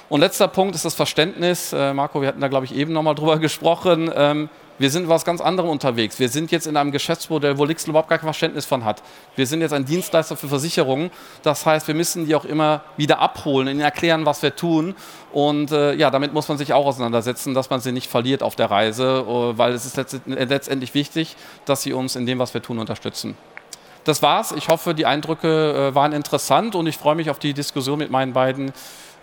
[0.09, 1.75] Und letzter Punkt ist das Verständnis.
[1.75, 4.11] Äh, Marco, wir hatten da, glaube ich, eben nochmal drüber gesprochen.
[4.15, 6.19] Ähm, wir sind was ganz anderem unterwegs.
[6.19, 9.03] Wir sind jetzt in einem Geschäftsmodell, wo Lixel überhaupt gar kein Verständnis von hat.
[9.35, 11.11] Wir sind jetzt ein Dienstleister für Versicherungen.
[11.43, 14.95] Das heißt, wir müssen die auch immer wieder abholen, ihnen erklären, was wir tun.
[15.33, 18.57] Und äh, ja, damit muss man sich auch auseinandersetzen, dass man sie nicht verliert auf
[18.57, 22.63] der Reise, äh, weil es ist letztendlich wichtig, dass sie uns in dem, was wir
[22.63, 23.37] tun, unterstützen.
[24.05, 24.53] Das war's.
[24.53, 28.11] Ich hoffe, die Eindrücke äh, waren interessant und ich freue mich auf die Diskussion mit
[28.11, 28.73] meinen beiden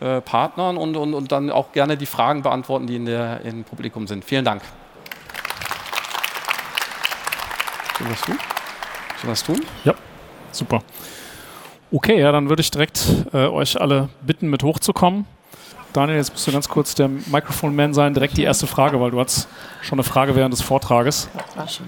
[0.02, 3.64] äh, Partnern und, und, und dann auch gerne die Fragen beantworten, die in der, im
[3.64, 4.26] Publikum sind.
[4.26, 4.62] Vielen Dank.
[8.04, 8.36] Wir was tun?
[8.36, 9.62] Sollen wir was tun?
[9.86, 9.94] Ja,
[10.52, 10.84] super.
[11.90, 15.26] Okay, ja, dann würde ich direkt äh, euch alle bitten, mit hochzukommen.
[15.94, 18.14] Daniel, jetzt musst du ganz kurz der Microphone-Man sein.
[18.14, 19.48] Direkt die erste Frage, weil du hast
[19.82, 21.30] schon eine Frage während des Vortrages.
[21.56, 21.80] Das.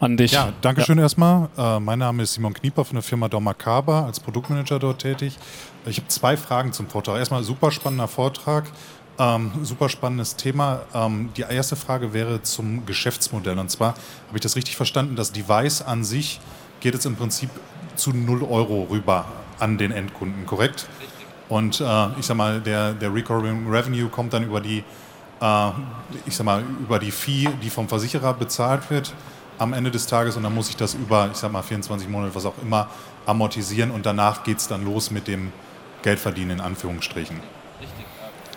[0.00, 0.32] An dich.
[0.32, 0.86] Ja, danke ja.
[0.86, 1.48] schön erstmal.
[1.58, 5.36] Äh, mein Name ist Simon Knieper von der Firma Dormakaba, als Produktmanager dort tätig.
[5.84, 7.18] Ich habe zwei Fragen zum Vortrag.
[7.18, 8.64] Erstmal super spannender Vortrag.
[9.18, 10.82] Ähm, super spannendes Thema.
[10.92, 13.58] Ähm, die erste Frage wäre zum Geschäftsmodell.
[13.58, 16.40] Und zwar habe ich das richtig verstanden, das Device an sich
[16.80, 17.50] geht jetzt im Prinzip
[17.94, 19.26] zu 0 Euro rüber
[19.60, 20.88] an den Endkunden, korrekt?
[21.48, 24.82] Und äh, ich sag mal, der, der Recurring Revenue kommt dann über die,
[25.40, 25.70] äh,
[26.26, 29.14] ich sag mal, über die Fee, die vom Versicherer bezahlt wird
[29.58, 32.34] am Ende des Tages und dann muss ich das über, ich sag mal, 24 Monate,
[32.34, 32.88] was auch immer,
[33.26, 35.52] amortisieren und danach geht es dann los mit dem
[36.02, 37.40] Geldverdienen in Anführungsstrichen.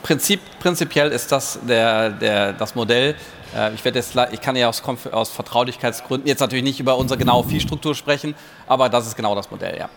[0.07, 3.13] Prinzip, prinzipiell ist das der, der, das Modell.
[3.53, 7.43] Äh, ich, jetzt, ich kann ja aus, aus Vertraulichkeitsgründen jetzt natürlich nicht über unsere genaue
[7.43, 8.33] Viehstruktur sprechen,
[8.67, 9.89] aber das ist genau das Modell, ja.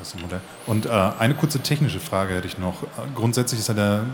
[0.00, 0.40] Das Modell.
[0.66, 2.76] Und äh, eine kurze technische Frage hätte ich noch.
[3.14, 4.04] Grundsätzlich ist ja der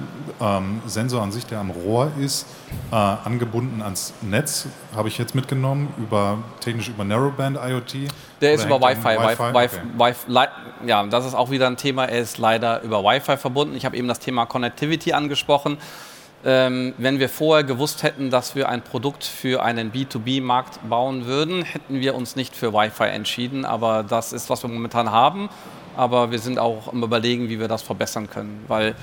[0.41, 2.45] ähm, Sensor an sich, der am Rohr ist,
[2.91, 8.11] äh, angebunden ans Netz, habe ich jetzt mitgenommen, über technisch über Narrowband IoT.
[8.41, 9.17] Der ist über Wi-Fi.
[9.17, 9.55] Wi-Fi?
[9.55, 10.49] Wi-Fi, Wi-Fi
[10.87, 12.07] ja, das ist auch wieder ein Thema.
[12.07, 13.77] Er ist leider über Wi-Fi verbunden.
[13.77, 15.79] Ich habe eben das Thema Connectivity angesprochen.
[16.49, 21.65] Ähm, wenn wir vorher gewusst hätten, dass wir ein Produkt für einen B2B-Markt bauen würden,
[21.65, 23.65] hätten wir uns nicht für Wi-Fi entschieden.
[23.65, 25.49] Aber das ist, was wir momentan haben.
[25.97, 28.65] Aber wir sind auch am Überlegen, wie wir das verbessern können.
[28.69, 28.95] Weil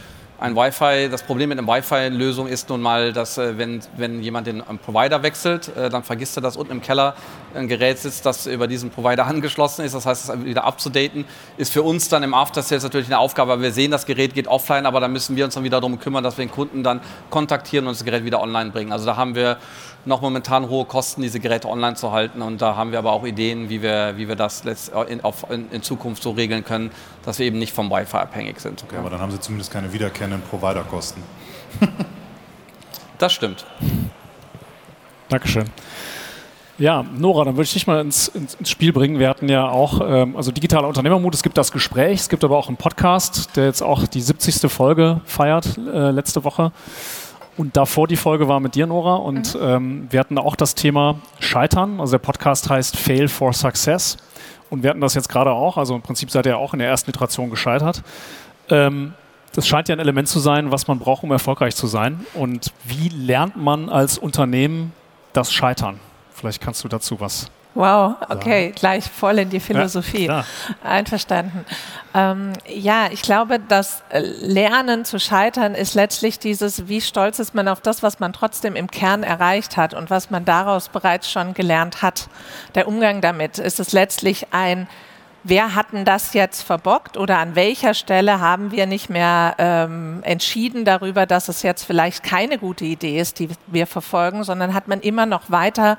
[0.44, 4.46] ein Wi-Fi, das Problem mit einer Wi-Fi-Lösung ist nun mal, dass äh, wenn, wenn jemand
[4.46, 7.16] den Provider wechselt, äh, dann vergisst er, dass unten im Keller
[7.56, 9.96] ein Gerät sitzt, das über diesen Provider angeschlossen ist.
[9.96, 11.24] Das heißt, es wieder abzudaten,
[11.56, 13.62] ist für uns dann im After Sales natürlich eine Aufgabe.
[13.62, 16.26] Wir sehen, das Gerät geht offline, aber da müssen wir uns dann wieder darum kümmern,
[16.26, 18.92] dass wir den Kunden dann kontaktieren und das Gerät wieder online bringen.
[18.92, 19.58] Also da haben wir
[20.06, 22.42] noch momentan hohe Kosten, diese Geräte online zu halten.
[22.42, 24.64] Und da haben wir aber auch Ideen, wie wir, wie wir das
[25.08, 26.92] in, auf, in, in Zukunft so regeln können,
[27.24, 28.84] dass wir eben nicht vom Wi-Fi abhängig sind.
[28.84, 31.24] Okay, aber dann haben Sie zumindest keine wiederkehrenden Providerkosten.
[33.18, 33.66] das stimmt.
[35.30, 35.70] Dankeschön.
[36.80, 39.20] Ja, Nora, dann würde ich dich mal ins, ins, ins, Spiel bringen.
[39.20, 42.58] Wir hatten ja auch, ähm, also digitaler Unternehmermut, es gibt das Gespräch, es gibt aber
[42.58, 44.72] auch einen Podcast, der jetzt auch die 70.
[44.72, 46.72] Folge feiert, äh, letzte Woche.
[47.56, 49.62] Und davor die Folge war mit dir, Nora, und mhm.
[49.62, 52.00] ähm, wir hatten auch das Thema Scheitern.
[52.00, 54.18] Also der Podcast heißt Fail for Success.
[54.70, 56.88] Und wir hatten das jetzt gerade auch, also im Prinzip seid ihr auch in der
[56.88, 58.02] ersten Iteration gescheitert.
[58.70, 59.14] Ähm,
[59.54, 62.26] das scheint ja ein Element zu sein, was man braucht, um erfolgreich zu sein.
[62.34, 64.94] Und wie lernt man als Unternehmen
[65.34, 66.00] das Scheitern?
[66.32, 68.72] Vielleicht kannst du dazu was Wow, okay, ja.
[68.72, 70.28] gleich voll in die Philosophie.
[70.28, 70.46] Ja,
[70.84, 71.66] Einverstanden.
[72.14, 77.68] Ähm, ja, ich glaube, das Lernen zu scheitern ist letztlich dieses, wie stolz ist man
[77.68, 81.56] auf das, was man trotzdem im Kern erreicht hat und was man daraus bereits schon
[81.56, 82.28] gelernt hat.
[82.76, 84.88] Der Umgang damit ist es letztlich ein
[85.44, 90.20] wer hat denn das jetzt verbockt oder an welcher Stelle haben wir nicht mehr ähm,
[90.24, 94.88] entschieden darüber, dass es jetzt vielleicht keine gute Idee ist, die wir verfolgen, sondern hat
[94.88, 95.98] man immer noch weiter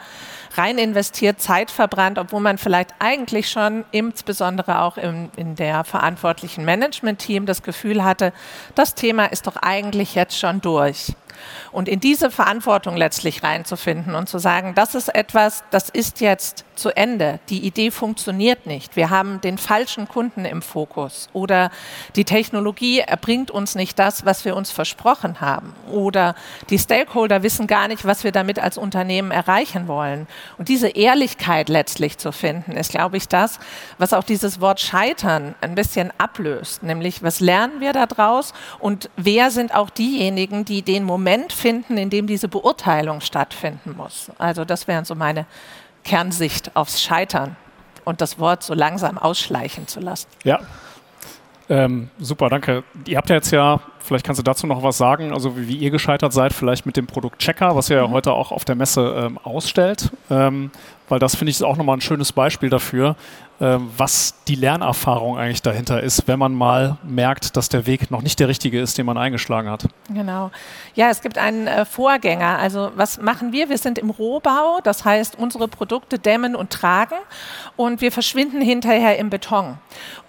[0.57, 6.65] rein investiert, Zeit verbrannt, obwohl man vielleicht eigentlich schon insbesondere auch im, in der verantwortlichen
[6.65, 8.33] Management-Team das Gefühl hatte,
[8.75, 11.15] das Thema ist doch eigentlich jetzt schon durch.
[11.73, 16.65] Und in diese Verantwortung letztlich reinzufinden und zu sagen, das ist etwas, das ist jetzt
[16.75, 17.39] zu Ende.
[17.49, 18.97] Die Idee funktioniert nicht.
[18.97, 21.29] Wir haben den falschen Kunden im Fokus.
[21.33, 21.71] Oder
[22.17, 25.75] die Technologie erbringt uns nicht das, was wir uns versprochen haben.
[25.91, 26.35] Oder
[26.71, 30.27] die Stakeholder wissen gar nicht, was wir damit als Unternehmen erreichen wollen.
[30.59, 33.59] Und diese Ehrlichkeit letztlich zu finden, ist, glaube ich, das,
[33.99, 36.83] was auch dieses Wort Scheitern ein bisschen ablöst.
[36.83, 42.11] Nämlich, was lernen wir daraus und wer sind auch diejenigen, die den Moment finden, in
[42.11, 44.31] dem diese Beurteilung stattfinden muss.
[44.39, 45.47] Also das wären so meine
[46.05, 47.57] Kernsicht aufs Scheitern
[48.05, 50.29] und das Wort so langsam ausschleichen zu lassen.
[50.45, 50.61] Ja.
[51.69, 52.85] Ähm, super, danke.
[53.07, 55.77] Ihr habt ja jetzt ja, vielleicht kannst du dazu noch was sagen, also wie, wie
[55.77, 58.13] ihr gescheitert seid, vielleicht mit dem Produkt Checker, was ihr ja mhm.
[58.13, 60.71] heute auch auf der Messe ähm, ausstellt, ähm,
[61.09, 63.17] weil das finde ich auch nochmal ein schönes Beispiel dafür,
[63.61, 68.21] ähm, was die Lernerfahrung eigentlich dahinter ist, wenn man mal merkt, dass der Weg noch
[68.21, 69.87] nicht der richtige ist, den man eingeschlagen hat.
[70.13, 70.51] Genau.
[70.95, 72.59] Ja, es gibt einen äh, Vorgänger.
[72.59, 73.69] Also was machen wir?
[73.69, 77.15] Wir sind im Rohbau, das heißt, unsere Produkte dämmen und tragen
[77.77, 79.79] und wir verschwinden hinterher im Beton.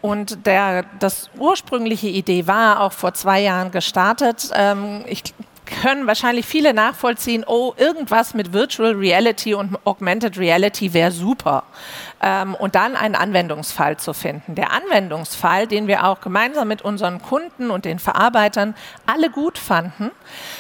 [0.02, 4.52] Und der, das ursprüngliche Idee war auch vor zwei Jahren gestartet.
[4.54, 5.34] Ähm, ich
[5.65, 11.63] können wahrscheinlich viele nachvollziehen, oh, irgendwas mit Virtual Reality und Augmented Reality wäre super.
[12.21, 14.56] Ähm, und dann einen Anwendungsfall zu finden.
[14.56, 18.75] Der Anwendungsfall, den wir auch gemeinsam mit unseren Kunden und den Verarbeitern
[19.06, 20.12] alle gut fanden,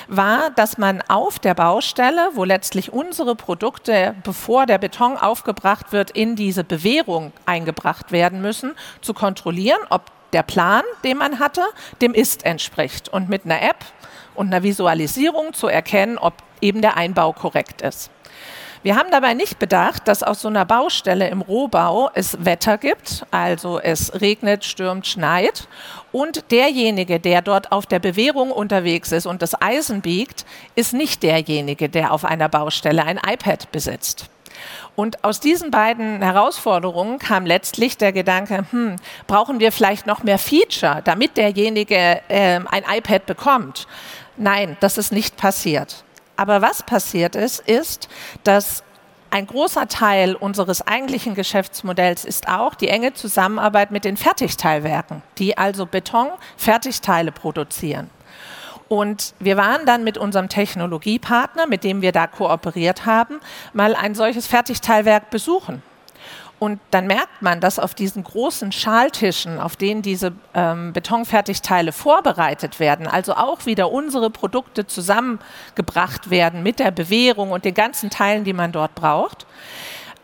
[0.07, 6.11] war, dass man auf der Baustelle, wo letztlich unsere Produkte, bevor der Beton aufgebracht wird,
[6.11, 11.61] in diese Bewährung eingebracht werden müssen, zu kontrollieren, ob der Plan, den man hatte,
[12.01, 13.09] dem Ist entspricht.
[13.09, 13.85] Und mit einer App
[14.35, 18.11] und einer Visualisierung zu erkennen, ob eben der Einbau korrekt ist.
[18.85, 23.25] Wir haben dabei nicht bedacht, dass aus so einer Baustelle im Rohbau es Wetter gibt,
[23.31, 25.67] also es regnet, stürmt, schneit
[26.11, 30.45] und derjenige, der dort auf der Bewährung unterwegs ist und das Eisen biegt,
[30.75, 34.29] ist nicht derjenige, der auf einer Baustelle ein iPad besitzt.
[34.95, 40.37] Und aus diesen beiden Herausforderungen kam letztlich der Gedanke, hm, brauchen wir vielleicht noch mehr
[40.37, 43.87] Feature, damit derjenige äh, ein iPad bekommt.
[44.37, 46.03] Nein, das ist nicht passiert.
[46.35, 48.09] Aber was passiert ist, ist,
[48.43, 48.83] dass
[49.31, 55.57] ein großer Teil unseres eigentlichen Geschäftsmodells ist auch die enge Zusammenarbeit mit den Fertigteilwerken, die
[55.57, 58.09] also Beton-Fertigteile produzieren.
[58.87, 63.39] Und wir waren dann mit unserem Technologiepartner, mit dem wir da kooperiert haben,
[63.73, 65.81] mal ein solches Fertigteilwerk besuchen.
[66.57, 72.79] Und dann merkt man, dass auf diesen großen Schaltischen, auf denen diese ähm, Betonfertigteile vorbereitet
[72.79, 78.45] werden, also auch wieder unsere Produkte zusammengebracht werden mit der Bewährung und den ganzen Teilen,
[78.45, 79.45] die man dort braucht.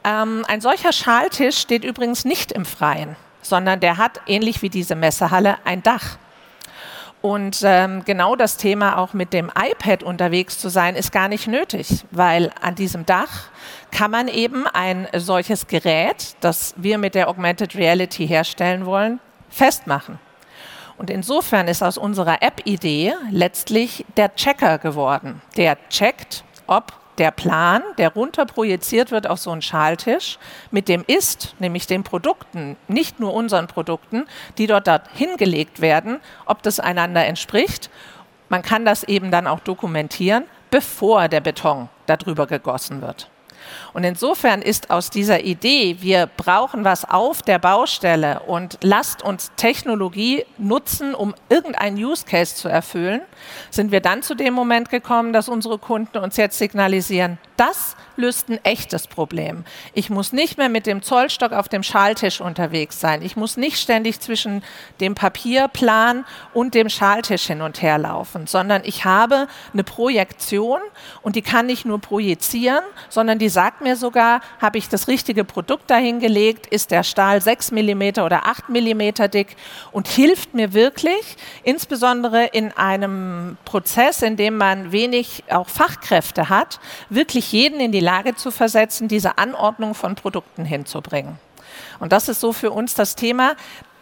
[0.06, 4.96] Ähm, ein solcher Schaltisch steht übrigens nicht im Freien, sondern der hat, ähnlich wie diese
[4.96, 6.17] Messehalle, ein Dach.
[7.22, 11.48] Und ähm, genau das Thema auch mit dem iPad unterwegs zu sein, ist gar nicht
[11.48, 13.51] nötig, weil an diesem Dach
[13.92, 20.20] kann man eben ein solches Gerät, das wir mit der Augmented Reality herstellen wollen, festmachen.
[20.98, 25.42] Und insofern ist aus unserer App-Idee letztlich der Checker geworden.
[25.58, 30.38] Der checkt, ob der Plan, der runterprojiziert wird auf so einen Schaltisch,
[30.70, 34.28] mit dem Ist, nämlich den Produkten, nicht nur unseren Produkten,
[34.60, 37.90] die dort hingelegt werden, ob das einander entspricht.
[38.50, 43.31] Man kann das eben dann auch dokumentieren, bevor der Beton darüber gegossen wird.
[43.93, 49.52] Und insofern ist aus dieser Idee, wir brauchen was auf der Baustelle und lasst uns
[49.58, 53.21] Technologie nutzen, um irgendeinen Use Case zu erfüllen,
[53.69, 58.50] sind wir dann zu dem Moment gekommen, dass unsere Kunden uns jetzt signalisieren, das löst
[58.50, 59.63] ein echtes Problem.
[59.93, 63.21] Ich muss nicht mehr mit dem Zollstock auf dem Schaltisch unterwegs sein.
[63.21, 64.63] Ich muss nicht ständig zwischen
[65.00, 70.80] dem Papierplan und dem Schaltisch hin und her laufen, sondern ich habe eine Projektion
[71.21, 75.43] und die kann nicht nur projizieren, sondern die sagt mir sogar, habe ich das richtige
[75.43, 79.56] Produkt dahingelegt, ist der Stahl 6 mm oder 8 mm dick
[79.91, 86.80] und hilft mir wirklich, insbesondere in einem Prozess, in dem man wenig auch Fachkräfte hat,
[87.10, 91.40] wirklich jeden in die Lage zu versetzen, diese Anordnung von Produkten hinzubringen.
[92.00, 93.56] Und das ist so für uns das Thema,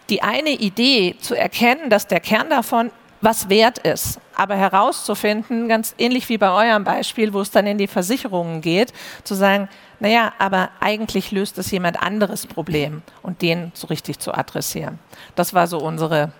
[0.09, 5.93] die eine Idee zu erkennen, dass der Kern davon was wert ist, aber herauszufinden, ganz
[5.97, 9.67] ähnlich wie bei eurem Beispiel, wo es dann in die Versicherungen geht, zu sagen,
[9.99, 14.99] naja, aber eigentlich löst es jemand anderes Problem und den so richtig zu adressieren.
[15.35, 16.31] Das war so unsere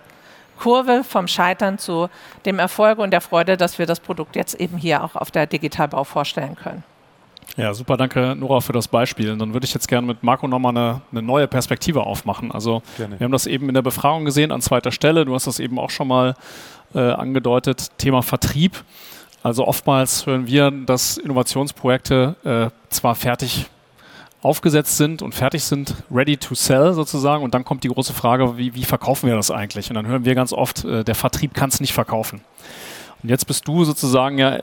[0.58, 2.08] Kurve vom Scheitern zu
[2.44, 5.46] dem Erfolg und der Freude, dass wir das Produkt jetzt eben hier auch auf der
[5.46, 6.84] Digitalbau vorstellen können.
[7.56, 9.32] Ja, super, danke Nora für das Beispiel.
[9.32, 12.52] Und dann würde ich jetzt gerne mit Marco nochmal eine, eine neue Perspektive aufmachen.
[12.52, 13.18] Also gerne.
[13.18, 15.24] wir haben das eben in der Befragung gesehen an zweiter Stelle.
[15.24, 16.34] Du hast das eben auch schon mal
[16.94, 18.84] äh, angedeutet, Thema Vertrieb.
[19.42, 23.66] Also oftmals hören wir, dass Innovationsprojekte äh, zwar fertig
[24.42, 27.42] aufgesetzt sind und fertig sind, ready to sell sozusagen.
[27.42, 29.90] Und dann kommt die große Frage, wie, wie verkaufen wir das eigentlich?
[29.90, 32.40] Und dann hören wir ganz oft, äh, der Vertrieb kann es nicht verkaufen.
[33.22, 34.60] Und jetzt bist du sozusagen ja,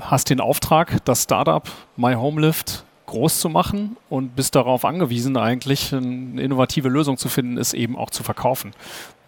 [0.00, 5.36] hast den Auftrag, das Startup My Home Lift groß zu machen und bist darauf angewiesen,
[5.36, 8.72] eigentlich eine innovative Lösung zu finden, ist eben auch zu verkaufen.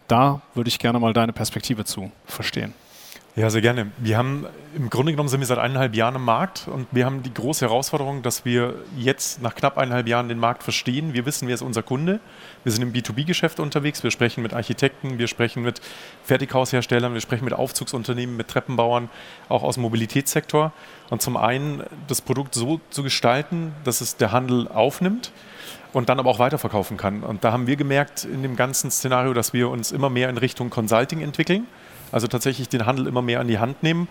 [0.06, 2.74] Da würde ich gerne mal deine Perspektive zu verstehen.
[3.40, 3.90] Ja, sehr gerne.
[3.96, 4.44] Wir haben
[4.76, 7.64] im Grunde genommen sind wir seit eineinhalb Jahren im Markt und wir haben die große
[7.64, 11.14] Herausforderung, dass wir jetzt nach knapp eineinhalb Jahren den Markt verstehen.
[11.14, 12.20] Wir wissen, wer ist unser Kunde.
[12.64, 14.02] Wir sind im B2B-Geschäft unterwegs.
[14.02, 15.80] Wir sprechen mit Architekten, wir sprechen mit
[16.22, 19.08] Fertighausherstellern, wir sprechen mit Aufzugsunternehmen, mit Treppenbauern,
[19.48, 20.72] auch aus dem Mobilitätssektor.
[21.08, 25.32] Und zum einen das Produkt so zu gestalten, dass es der Handel aufnimmt
[25.94, 27.22] und dann aber auch weiterverkaufen kann.
[27.22, 30.36] Und da haben wir gemerkt in dem ganzen Szenario, dass wir uns immer mehr in
[30.36, 31.66] Richtung Consulting entwickeln.
[32.12, 34.08] Also tatsächlich den Handel immer mehr an die Hand nehmen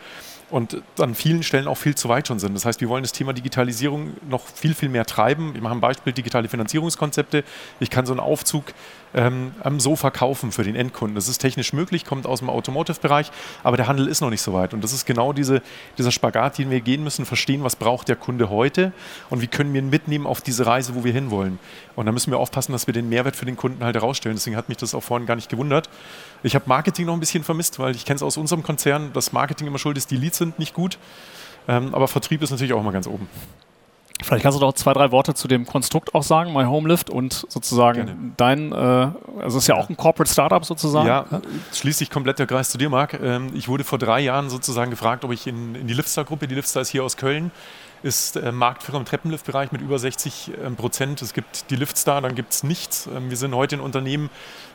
[0.49, 2.53] und an vielen Stellen auch viel zu weit schon sind.
[2.55, 5.53] Das heißt, wir wollen das Thema Digitalisierung noch viel, viel mehr treiben.
[5.55, 7.43] Ich mache ein Beispiel, digitale Finanzierungskonzepte.
[7.79, 8.73] Ich kann so einen Aufzug
[9.13, 11.15] ähm, so verkaufen für den Endkunden.
[11.15, 13.31] Das ist technisch möglich, kommt aus dem Automotive-Bereich,
[13.63, 14.73] aber der Handel ist noch nicht so weit.
[14.73, 15.61] Und das ist genau diese,
[15.97, 18.91] dieser Spagat, den wir gehen müssen, verstehen, was braucht der Kunde heute
[19.29, 21.59] und wie können wir ihn mitnehmen auf diese Reise, wo wir hinwollen.
[21.95, 24.35] Und da müssen wir aufpassen, dass wir den Mehrwert für den Kunden halt herausstellen.
[24.35, 25.89] Deswegen hat mich das auch vorhin gar nicht gewundert.
[26.43, 29.33] Ich habe Marketing noch ein bisschen vermisst, weil ich kenne es aus unserem Konzern, dass
[29.33, 30.97] Marketing immer schuld ist, die Leads sind nicht gut.
[31.67, 33.27] Ähm, aber Vertrieb ist natürlich auch immer ganz oben.
[34.21, 37.09] Vielleicht kannst du doch zwei, drei Worte zu dem Konstrukt auch sagen, My Home Lift
[37.09, 38.31] und sozusagen Gerne.
[38.35, 41.07] dein, äh, also es ist ja auch ein Corporate Startup sozusagen.
[41.07, 41.25] Ja,
[41.73, 43.13] schließt sich komplett der Kreis zu dir, Marc.
[43.13, 46.55] Ähm, ich wurde vor drei Jahren sozusagen gefragt, ob ich in, in die Liftstar-Gruppe, die
[46.55, 47.51] Liftstar ist hier aus Köln,
[48.03, 51.21] ist äh, Marktführer im Treppenliftbereich mit über 60 ähm, Prozent.
[51.21, 53.07] Es gibt die Liftstar, dann gibt es nichts.
[53.07, 54.29] Ähm, wir sind heute ein Unternehmen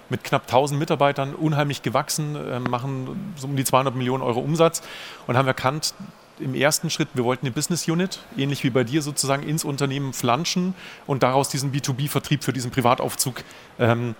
[0.08, 4.82] mit knapp 1000 Mitarbeitern, unheimlich gewachsen, äh, machen so um die 200 Millionen Euro Umsatz
[5.26, 5.94] und haben erkannt,
[6.38, 10.12] im ersten Schritt, wir wollten eine Business Unit, ähnlich wie bei dir sozusagen, ins Unternehmen
[10.12, 10.74] flanschen
[11.06, 13.42] und daraus diesen B2B-Vertrieb für diesen Privataufzug
[13.78, 14.14] ähm,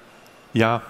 [0.53, 0.83] ja,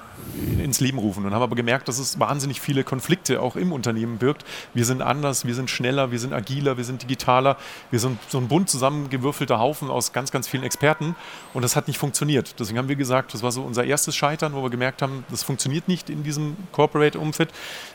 [0.60, 4.18] ins Leben rufen und haben aber gemerkt, dass es wahnsinnig viele Konflikte auch im Unternehmen
[4.18, 4.44] birgt.
[4.72, 7.56] Wir sind anders, wir sind schneller, wir sind agiler, wir sind digitaler,
[7.90, 11.14] wir sind so ein bunt zusammengewürfelter Haufen aus ganz, ganz vielen Experten
[11.52, 12.58] und das hat nicht funktioniert.
[12.58, 15.42] Deswegen haben wir gesagt, das war so unser erstes Scheitern, wo wir gemerkt haben, das
[15.42, 17.50] funktioniert nicht in diesem Corporate-Umfeld,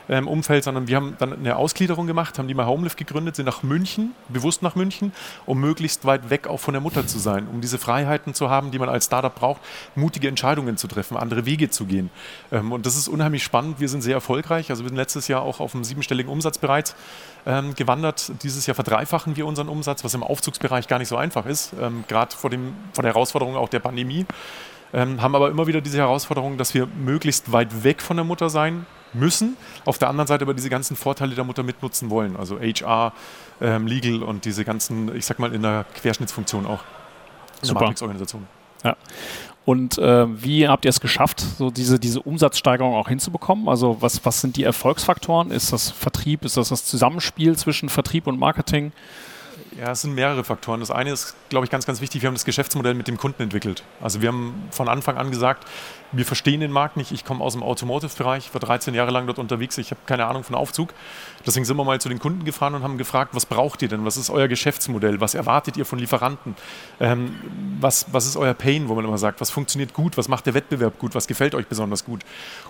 [0.08, 3.46] ähm, Umfeld, sondern wir haben dann eine Ausgliederung gemacht, haben die mal Homelift gegründet, sind
[3.46, 5.12] nach München, bewusst nach München,
[5.46, 8.70] um möglichst weit weg auch von der Mutter zu sein, um diese Freiheiten zu haben,
[8.70, 9.60] die man als Startup braucht,
[9.94, 12.09] mutige Entscheidungen zu treffen, andere Wege zu gehen.
[12.52, 13.80] Ähm, und das ist unheimlich spannend.
[13.80, 14.70] Wir sind sehr erfolgreich.
[14.70, 16.94] Also wir sind letztes Jahr auch auf einem siebenstelligen Umsatz bereits
[17.46, 18.32] ähm, gewandert.
[18.42, 22.04] Dieses Jahr verdreifachen wir unseren Umsatz, was im Aufzugsbereich gar nicht so einfach ist, ähm,
[22.08, 22.50] gerade vor,
[22.92, 24.26] vor der Herausforderung auch der Pandemie.
[24.92, 28.50] Ähm, haben aber immer wieder diese Herausforderung, dass wir möglichst weit weg von der Mutter
[28.50, 32.58] sein müssen, auf der anderen Seite aber diese ganzen Vorteile der Mutter mitnutzen wollen, also
[32.60, 33.12] HR,
[33.60, 36.80] ähm, Legal und diese ganzen, ich sag mal, in der Querschnittsfunktion auch.
[37.62, 38.46] In der Matrix-Organisation.
[38.84, 38.96] Ja.
[39.64, 43.68] Und äh, wie habt ihr es geschafft, so diese, diese Umsatzsteigerung auch hinzubekommen?
[43.68, 45.50] Also was, was sind die Erfolgsfaktoren?
[45.50, 46.44] Ist das Vertrieb?
[46.44, 48.92] Ist das das Zusammenspiel zwischen Vertrieb und Marketing?
[49.78, 50.80] Ja, es sind mehrere Faktoren.
[50.80, 53.42] Das eine ist, glaube ich, ganz, ganz wichtig, wir haben das Geschäftsmodell mit dem Kunden
[53.42, 53.84] entwickelt.
[54.00, 55.64] Also wir haben von Anfang an gesagt,
[56.12, 57.12] wir verstehen den Markt nicht.
[57.12, 59.78] Ich komme aus dem Automotive-Bereich, war 13 Jahre lang dort unterwegs.
[59.78, 60.92] Ich habe keine Ahnung von Aufzug.
[61.46, 64.04] Deswegen sind wir mal zu den Kunden gefahren und haben gefragt, was braucht ihr denn?
[64.04, 65.20] Was ist euer Geschäftsmodell?
[65.20, 66.56] Was erwartet ihr von Lieferanten?
[66.98, 67.36] Ähm,
[67.80, 70.16] was, was ist euer Pain, wo man immer sagt, was funktioniert gut?
[70.16, 71.14] Was macht der Wettbewerb gut?
[71.14, 72.22] Was gefällt euch besonders gut?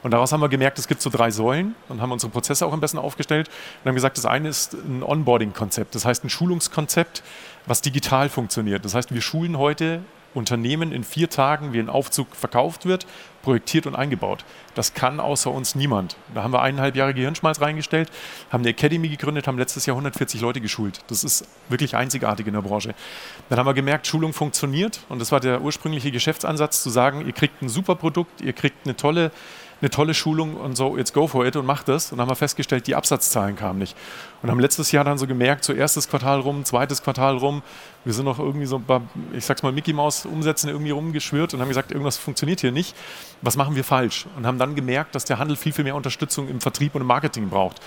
[0.03, 2.73] Und daraus haben wir gemerkt, es gibt so drei Säulen und haben unsere Prozesse auch
[2.73, 3.49] am besten aufgestellt
[3.83, 5.95] und haben gesagt, das eine ist ein Onboarding-Konzept.
[5.95, 7.23] Das heißt ein Schulungskonzept,
[7.67, 8.85] was digital funktioniert.
[8.85, 10.03] Das heißt, wir schulen heute
[10.35, 13.07] Unternehmen in vier Tagen, wie ein Aufzug verkauft wird,
[13.43, 14.45] projektiert und eingebaut.
[14.75, 16.17] Das kann außer uns niemand.
[16.35, 18.11] Da haben wir eineinhalb Jahre Gehirnschmalz reingestellt,
[18.51, 21.01] haben eine Academy gegründet, haben letztes Jahr 140 Leute geschult.
[21.09, 22.95] Das ist wirklich einzigartig in der Branche.
[23.49, 27.33] Dann haben wir gemerkt, Schulung funktioniert und das war der ursprüngliche Geschäftsansatz, zu sagen, ihr
[27.33, 29.31] kriegt ein super Produkt, ihr kriegt eine tolle
[29.81, 32.13] eine tolle Schulung und so, jetzt go for it und mach das.
[32.13, 33.97] Und dann haben wir festgestellt, die Absatzzahlen kamen nicht.
[34.43, 37.63] Und haben letztes Jahr dann so gemerkt, so erstes Quartal rum, zweites Quartal rum,
[38.05, 39.01] Wir sind noch irgendwie so bei,
[39.35, 42.97] ich sag's mal, Mickey Maus Umsätzen irgendwie rumgeschwört und haben gesagt, irgendwas funktioniert hier nicht.
[43.43, 44.27] Was machen wir falsch?
[44.37, 47.07] Und haben dann gemerkt, dass der Handel viel, viel mehr Unterstützung im Vertrieb und im
[47.07, 47.81] Marketing braucht.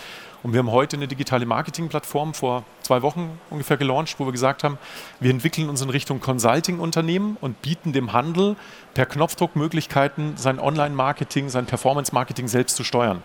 [0.43, 4.65] Und wir haben heute eine digitale Marketingplattform vor zwei Wochen ungefähr gelauncht, wo wir gesagt
[4.65, 4.77] haben,
[5.21, 8.57] wir entwickeln uns in Richtung Consulting-Unternehmen und bieten dem Handel
[8.93, 13.23] per Knopfdruck Möglichkeiten, sein Online-Marketing, sein Performance-Marketing selbst zu steuern.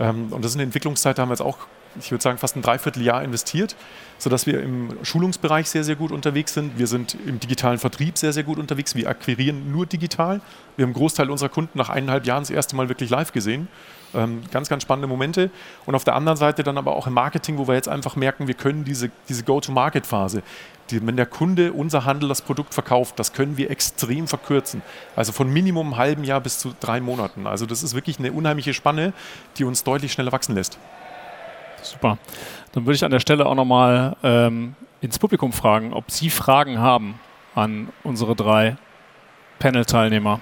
[0.00, 1.58] Ähm, und das ist eine Entwicklungszeit, da haben wir jetzt auch,
[2.00, 3.76] ich würde sagen, fast ein Dreivierteljahr investiert,
[4.16, 6.78] sodass wir im Schulungsbereich sehr, sehr gut unterwegs sind.
[6.78, 8.94] Wir sind im digitalen Vertrieb sehr, sehr gut unterwegs.
[8.94, 10.40] Wir akquirieren nur digital.
[10.76, 13.68] Wir haben einen Großteil unserer Kunden nach eineinhalb Jahren das erste Mal wirklich live gesehen.
[14.16, 15.50] Ähm, ganz, ganz spannende Momente.
[15.84, 18.48] Und auf der anderen Seite dann aber auch im Marketing, wo wir jetzt einfach merken,
[18.48, 20.42] wir können diese, diese Go-to-Market-Phase,
[20.90, 24.82] die, wenn der Kunde, unser Handel das Produkt verkauft, das können wir extrem verkürzen.
[25.14, 27.46] Also von Minimum einem halben Jahr bis zu drei Monaten.
[27.46, 29.12] Also das ist wirklich eine unheimliche Spanne,
[29.58, 30.78] die uns deutlich schneller wachsen lässt.
[31.82, 32.18] Super.
[32.72, 36.78] Dann würde ich an der Stelle auch nochmal ähm, ins Publikum fragen, ob Sie Fragen
[36.78, 37.20] haben
[37.54, 38.76] an unsere drei
[39.58, 40.40] Panel-Teilnehmer.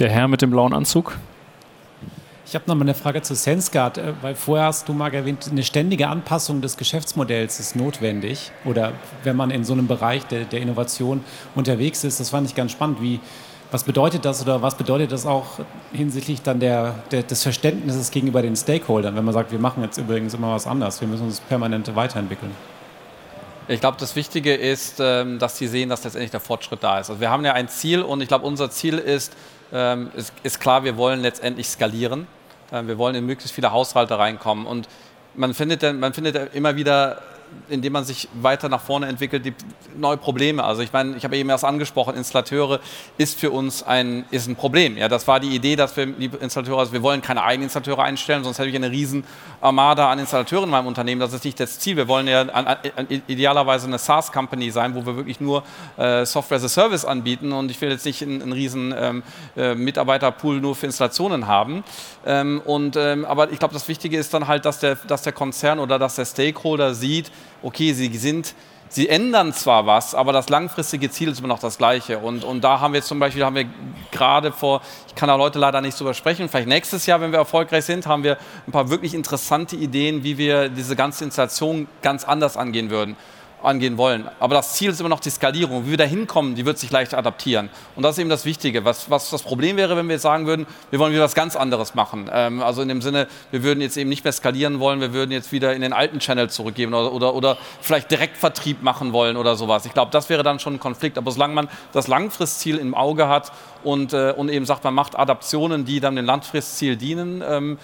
[0.00, 1.16] Der Herr mit dem blauen Anzug.
[2.46, 5.48] Ich habe noch mal eine Frage zu SenseGuard, äh, weil vorher hast du mal erwähnt,
[5.48, 8.50] eine ständige Anpassung des Geschäftsmodells ist notwendig.
[8.64, 8.92] Oder
[9.22, 11.22] wenn man in so einem Bereich der, der Innovation
[11.54, 13.00] unterwegs ist, das fand ich ganz spannend.
[13.00, 13.20] Wie,
[13.70, 15.60] was bedeutet das oder was bedeutet das auch
[15.92, 19.98] hinsichtlich dann der, der, des Verständnisses gegenüber den Stakeholdern, wenn man sagt, wir machen jetzt
[19.98, 22.50] übrigens immer was anders, wir müssen uns permanent weiterentwickeln?
[23.66, 27.08] Ich glaube, das Wichtige ist, ähm, dass sie sehen, dass letztendlich der Fortschritt da ist.
[27.08, 29.32] Also wir haben ja ein Ziel und ich glaube, unser Ziel ist,
[29.74, 32.26] ähm, ist, ist klar, wir wollen letztendlich skalieren.
[32.72, 34.66] Ähm, wir wollen in möglichst viele Haushalte reinkommen.
[34.66, 34.88] Und
[35.34, 37.20] man findet, man findet immer wieder
[37.68, 39.54] indem man sich weiter nach vorne entwickelt, die
[39.96, 40.64] neue Probleme.
[40.64, 42.80] Also ich meine, ich habe eben erst angesprochen, Installateure
[43.18, 44.96] ist für uns ein, ist ein Problem.
[44.96, 48.02] Ja, das war die Idee, dass wir, liebe Installateure, also wir wollen keine eigenen Installateure
[48.02, 49.24] einstellen, sonst hätte ich eine riesen
[49.60, 51.20] Armada an Installateuren in meinem Unternehmen.
[51.20, 51.96] Das ist nicht das Ziel.
[51.96, 52.78] Wir wollen ja an, an,
[53.26, 55.62] idealerweise eine SaaS-Company sein, wo wir wirklich nur
[55.96, 59.22] äh, Software as a Service anbieten und ich will jetzt nicht einen, einen riesen ähm,
[59.56, 61.84] äh, Mitarbeiterpool nur für Installationen haben.
[62.26, 65.32] Ähm, und, ähm, aber ich glaube, das Wichtige ist dann halt, dass der, dass der
[65.32, 67.30] Konzern oder dass der Stakeholder sieht,
[67.62, 68.54] okay, sie sind
[68.94, 72.20] Sie ändern zwar was, aber das langfristige Ziel ist immer noch das gleiche.
[72.20, 73.66] Und, und da haben wir zum Beispiel, haben wir
[74.12, 77.40] gerade vor, ich kann da Leute leider nicht drüber sprechen, vielleicht nächstes Jahr, wenn wir
[77.40, 78.38] erfolgreich sind, haben wir
[78.68, 83.16] ein paar wirklich interessante Ideen, wie wir diese ganze Installation ganz anders angehen würden
[83.64, 84.28] angehen wollen.
[84.40, 85.86] Aber das Ziel ist immer noch die Skalierung.
[85.86, 87.70] Wie wir da hinkommen, die wird sich leicht adaptieren.
[87.96, 88.84] Und das ist eben das Wichtige.
[88.84, 91.56] Was, was das Problem wäre, wenn wir jetzt sagen würden, wir wollen wieder was ganz
[91.56, 92.30] anderes machen.
[92.32, 95.30] Ähm, also in dem Sinne, wir würden jetzt eben nicht mehr skalieren wollen, wir würden
[95.30, 99.56] jetzt wieder in den alten Channel zurückgeben oder, oder, oder vielleicht Direktvertrieb machen wollen oder
[99.56, 99.86] sowas.
[99.86, 101.18] Ich glaube, das wäre dann schon ein Konflikt.
[101.18, 103.52] Aber solange man das Langfristziel im Auge hat
[103.82, 107.78] und, äh, und eben sagt, man macht Adaptionen, die dann dem Langfristziel dienen, ähm,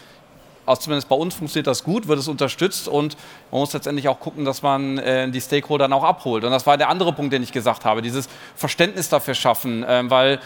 [0.66, 3.16] also zumindest bei uns funktioniert das gut, wird es unterstützt und
[3.50, 6.44] man muss letztendlich auch gucken, dass man äh, die Stakeholder dann auch abholt.
[6.44, 10.02] Und das war der andere Punkt, den ich gesagt habe, dieses Verständnis dafür schaffen, äh,
[10.08, 10.40] weil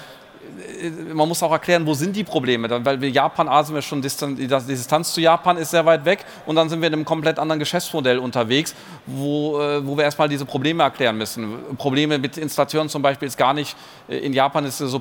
[1.12, 2.68] man muss auch erklären, wo sind die Probleme.
[2.84, 6.24] Weil wir Japan, A sind wir schon, die Distanz zu Japan ist sehr weit weg
[6.46, 8.74] und dann sind wir in einem komplett anderen Geschäftsmodell unterwegs,
[9.06, 11.76] wo, äh, wo wir erstmal diese Probleme erklären müssen.
[11.76, 13.76] Probleme mit Installateuren zum Beispiel ist gar nicht,
[14.08, 15.00] äh, in Japan ist so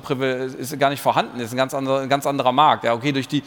[0.58, 2.84] ist gar nicht vorhanden, ist ein ganz anderer, ein ganz anderer Markt.
[2.84, 3.42] Ja, okay, durch die,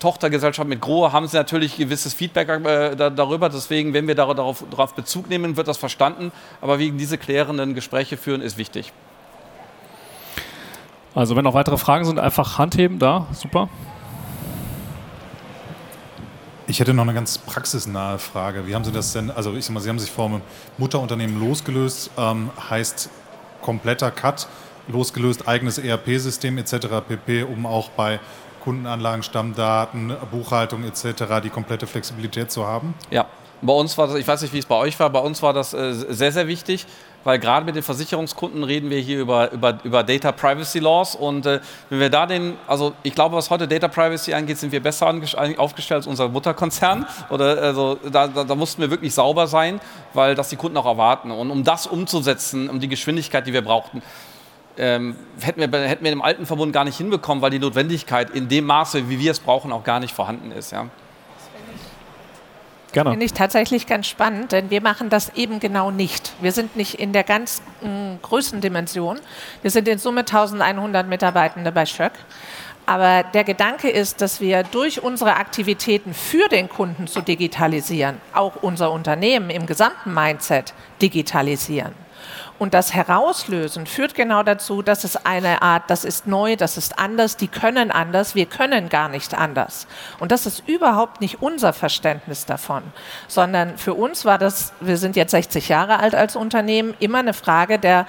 [0.00, 3.48] Tochtergesellschaft mit Grohe haben sie natürlich gewisses Feedback äh, da, darüber.
[3.48, 6.32] Deswegen, wenn wir darauf, darauf Bezug nehmen, wird das verstanden.
[6.60, 8.92] Aber wegen diese klärenden Gespräche führen ist wichtig.
[11.14, 13.68] Also wenn noch weitere Fragen sind, einfach Hand heben, da, super.
[16.66, 18.66] Ich hätte noch eine ganz praxisnahe Frage.
[18.66, 20.40] Wie haben Sie das denn, also ich sag mal, Sie haben sich vom
[20.78, 23.10] Mutterunternehmen losgelöst, ähm, heißt
[23.60, 24.48] kompletter Cut,
[24.88, 26.86] losgelöst, eigenes ERP-System etc.
[27.06, 28.20] pp, um auch bei
[28.62, 31.40] Kundenanlagen, Stammdaten, Buchhaltung etc.
[31.42, 32.94] die komplette Flexibilität zu haben?
[33.10, 33.26] Ja,
[33.62, 35.52] bei uns war das, ich weiß nicht, wie es bei euch war, bei uns war
[35.52, 36.84] das äh, sehr, sehr wichtig,
[37.22, 41.46] weil gerade mit den Versicherungskunden reden wir hier über, über, über Data Privacy Laws und
[41.46, 44.82] äh, wenn wir da den, also ich glaube, was heute Data Privacy angeht, sind wir
[44.82, 45.14] besser
[45.58, 49.80] aufgestellt als unser Mutterkonzern oder also da, da, da, mussten wir wirklich sauber sein,
[50.12, 53.62] weil das die Kunden auch erwarten und um das umzusetzen, um die Geschwindigkeit, die wir
[53.62, 54.02] brauchten,
[54.78, 58.48] ähm, hätten, wir, hätten wir im alten Verbund gar nicht hinbekommen, weil die Notwendigkeit in
[58.48, 60.72] dem Maße, wie wir es brauchen, auch gar nicht vorhanden ist.
[60.72, 60.88] Ja.
[62.92, 63.10] Gerne.
[63.10, 66.34] Finde ich tatsächlich ganz spannend, denn wir machen das eben genau nicht.
[66.42, 67.86] Wir sind nicht in der ganz äh,
[68.20, 69.18] Größendimension.
[69.62, 72.12] Wir sind in Summe 1100 Mitarbeitende bei Schöck.
[72.84, 78.56] Aber der Gedanke ist, dass wir durch unsere Aktivitäten für den Kunden zu digitalisieren, auch
[78.56, 81.92] unser Unternehmen im gesamten Mindset digitalisieren.
[82.62, 86.96] Und das Herauslösen führt genau dazu, dass es eine Art, das ist neu, das ist
[86.96, 89.88] anders, die können anders, wir können gar nicht anders.
[90.20, 92.84] Und das ist überhaupt nicht unser Verständnis davon,
[93.26, 97.34] sondern für uns war das, wir sind jetzt 60 Jahre alt als Unternehmen, immer eine
[97.34, 98.06] Frage der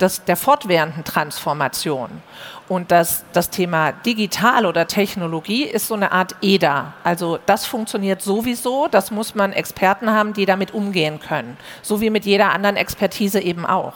[0.00, 2.22] des, der fortwährenden Transformation.
[2.68, 6.94] Und das, das Thema Digital oder Technologie ist so eine Art EDA.
[7.04, 11.56] Also das funktioniert sowieso, das muss man Experten haben, die damit umgehen können.
[11.82, 13.94] So wie mit jeder anderen Expertise eben auch.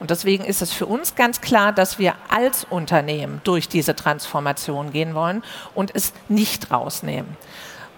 [0.00, 4.90] Und deswegen ist es für uns ganz klar, dass wir als Unternehmen durch diese Transformation
[4.90, 5.44] gehen wollen
[5.74, 7.36] und es nicht rausnehmen.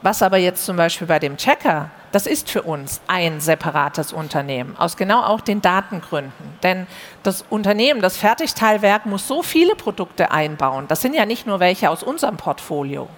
[0.03, 4.77] Was aber jetzt zum Beispiel bei dem Checker das ist für uns ein separates Unternehmen,
[4.77, 6.59] aus genau auch den Datengründen.
[6.63, 6.87] Denn
[7.23, 10.87] das Unternehmen, das Fertigteilwerk muss so viele Produkte einbauen.
[10.89, 13.09] Das sind ja nicht nur welche aus unserem Portfolio.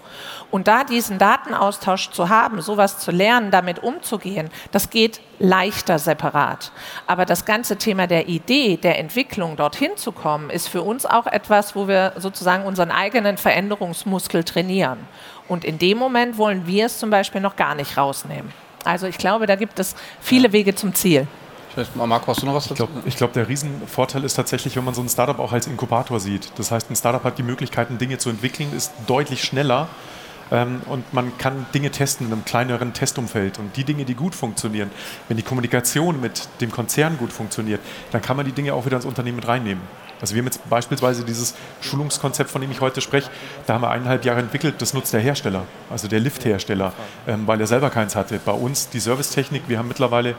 [0.53, 6.73] Und da diesen Datenaustausch zu haben, sowas zu lernen, damit umzugehen, das geht leichter separat.
[7.07, 11.27] Aber das ganze Thema der Idee, der Entwicklung, dorthin zu kommen, ist für uns auch
[11.27, 14.99] etwas, wo wir sozusagen unseren eigenen Veränderungsmuskel trainieren.
[15.49, 18.53] Und in dem Moment wollen wir es zum Beispiel noch gar nicht rausnehmen.
[18.85, 20.53] Also ich glaube, da gibt es viele.
[20.53, 21.27] Wege zum Ziel.
[21.95, 22.87] Marco, hast du noch was dazu?
[23.07, 26.21] Ich glaube, glaub, der Riesenvorteil ist tatsächlich, wenn man so ein Startup auch als Inkubator
[26.21, 26.53] sieht.
[26.57, 29.89] Das heißt, ein Startup hat die Möglichkeiten, Dinge zu entwickeln, ist deutlich schneller
[30.53, 33.59] und man kann Dinge testen in einem kleineren Testumfeld.
[33.59, 34.91] Und die Dinge, die gut funktionieren,
[35.29, 37.81] wenn die Kommunikation mit dem Konzern gut funktioniert,
[38.11, 39.83] dann kann man die Dinge auch wieder ins Unternehmen mit reinnehmen.
[40.21, 43.29] Also wir haben jetzt beispielsweise dieses Schulungskonzept, von dem ich heute spreche,
[43.67, 46.93] da haben wir eineinhalb Jahre entwickelt, das nutzt der Hersteller, also der Lifthersteller,
[47.27, 48.39] ähm, weil er selber keins hatte.
[48.45, 50.37] Bei uns die Servicetechnik, wir haben mittlerweile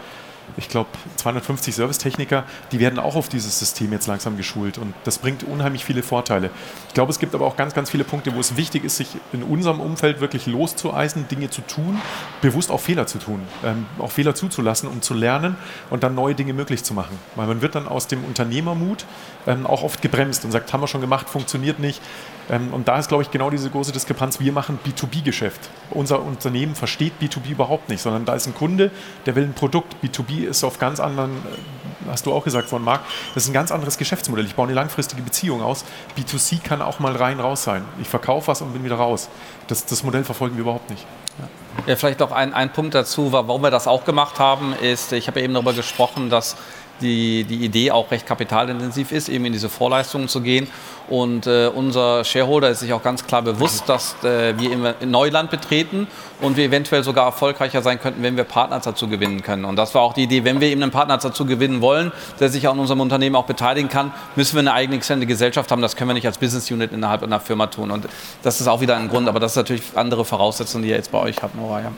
[0.57, 5.17] ich glaube, 250 Servicetechniker, die werden auch auf dieses System jetzt langsam geschult und das
[5.17, 6.49] bringt unheimlich viele Vorteile.
[6.87, 9.07] Ich glaube, es gibt aber auch ganz, ganz viele Punkte, wo es wichtig ist, sich
[9.31, 11.99] in unserem Umfeld wirklich loszueisen, Dinge zu tun,
[12.41, 15.55] bewusst auch Fehler zu tun, ähm, auch Fehler zuzulassen, um zu lernen
[15.89, 17.17] und dann neue Dinge möglich zu machen.
[17.35, 19.05] Weil man wird dann aus dem Unternehmermut
[19.47, 22.01] ähm, auch oft gebremst und sagt, haben wir schon gemacht, funktioniert nicht.
[22.49, 24.39] Ähm, und da ist, glaube ich, genau diese große Diskrepanz.
[24.39, 25.69] Wir machen B2B-Geschäft.
[25.91, 28.91] Unser Unternehmen versteht B2B überhaupt nicht, sondern da ist ein Kunde,
[29.25, 29.95] der will ein Produkt.
[30.03, 33.01] B2B ist auf ganz anderen, äh, hast du auch gesagt von Marc,
[33.33, 34.45] das ist ein ganz anderes Geschäftsmodell.
[34.45, 35.85] Ich baue eine langfristige Beziehung aus.
[36.17, 37.85] B2C kann auch mal rein raus sein.
[38.01, 39.29] Ich verkaufe was und bin wieder raus.
[39.67, 41.05] Das, das Modell verfolgen wir überhaupt nicht.
[41.39, 41.47] Ja.
[41.87, 45.27] Ja, vielleicht noch ein, ein Punkt dazu, warum wir das auch gemacht haben, ist, ich
[45.27, 46.55] habe eben darüber gesprochen, dass
[47.01, 50.67] die, die Idee auch recht kapitalintensiv ist, eben in diese Vorleistungen zu gehen.
[51.14, 55.51] Und äh, unser Shareholder ist sich auch ganz klar bewusst, dass äh, wir in Neuland
[55.51, 56.07] betreten
[56.41, 59.64] und wir eventuell sogar erfolgreicher sein könnten, wenn wir Partner dazu gewinnen können.
[59.64, 62.49] Und das war auch die Idee, wenn wir eben einen Partner dazu gewinnen wollen, der
[62.49, 65.84] sich an unserem Unternehmen auch beteiligen kann, müssen wir eine eigene Gesellschaft haben.
[65.84, 67.91] Das können wir nicht als Business Unit innerhalb einer Firma tun.
[67.91, 68.07] Und
[68.41, 71.11] das ist auch wieder ein Grund, aber das ist natürlich andere Voraussetzungen, die ihr jetzt
[71.11, 71.91] bei euch habt, Nora.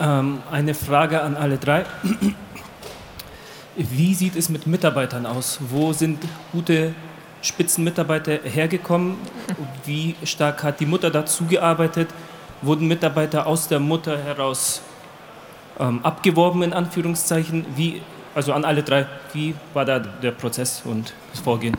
[0.00, 1.84] Ähm, eine Frage an alle drei.
[3.76, 5.58] Wie sieht es mit Mitarbeitern aus?
[5.60, 6.22] Wo sind
[6.52, 6.94] gute
[7.42, 9.16] Spitzenmitarbeiter hergekommen?
[9.84, 12.08] Wie stark hat die Mutter dazu gearbeitet?
[12.62, 14.80] Wurden Mitarbeiter aus der Mutter heraus
[15.78, 17.66] ähm, abgeworben, in Anführungszeichen?
[17.74, 18.00] Wie,
[18.34, 21.76] also an alle drei, wie war da der Prozess und das Vorgehen?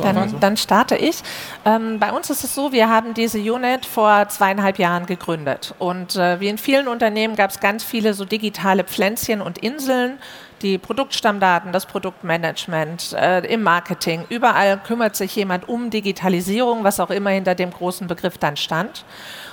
[0.00, 1.22] Dann, dann, starte ich.
[1.64, 5.74] Ähm, bei uns ist es so, wir haben diese Unit vor zweieinhalb Jahren gegründet.
[5.78, 10.18] Und äh, wie in vielen Unternehmen gab es ganz viele so digitale Pflänzchen und Inseln,
[10.62, 14.24] die Produktstammdaten, das Produktmanagement, äh, im Marketing.
[14.28, 19.04] Überall kümmert sich jemand um Digitalisierung, was auch immer hinter dem großen Begriff dann stand.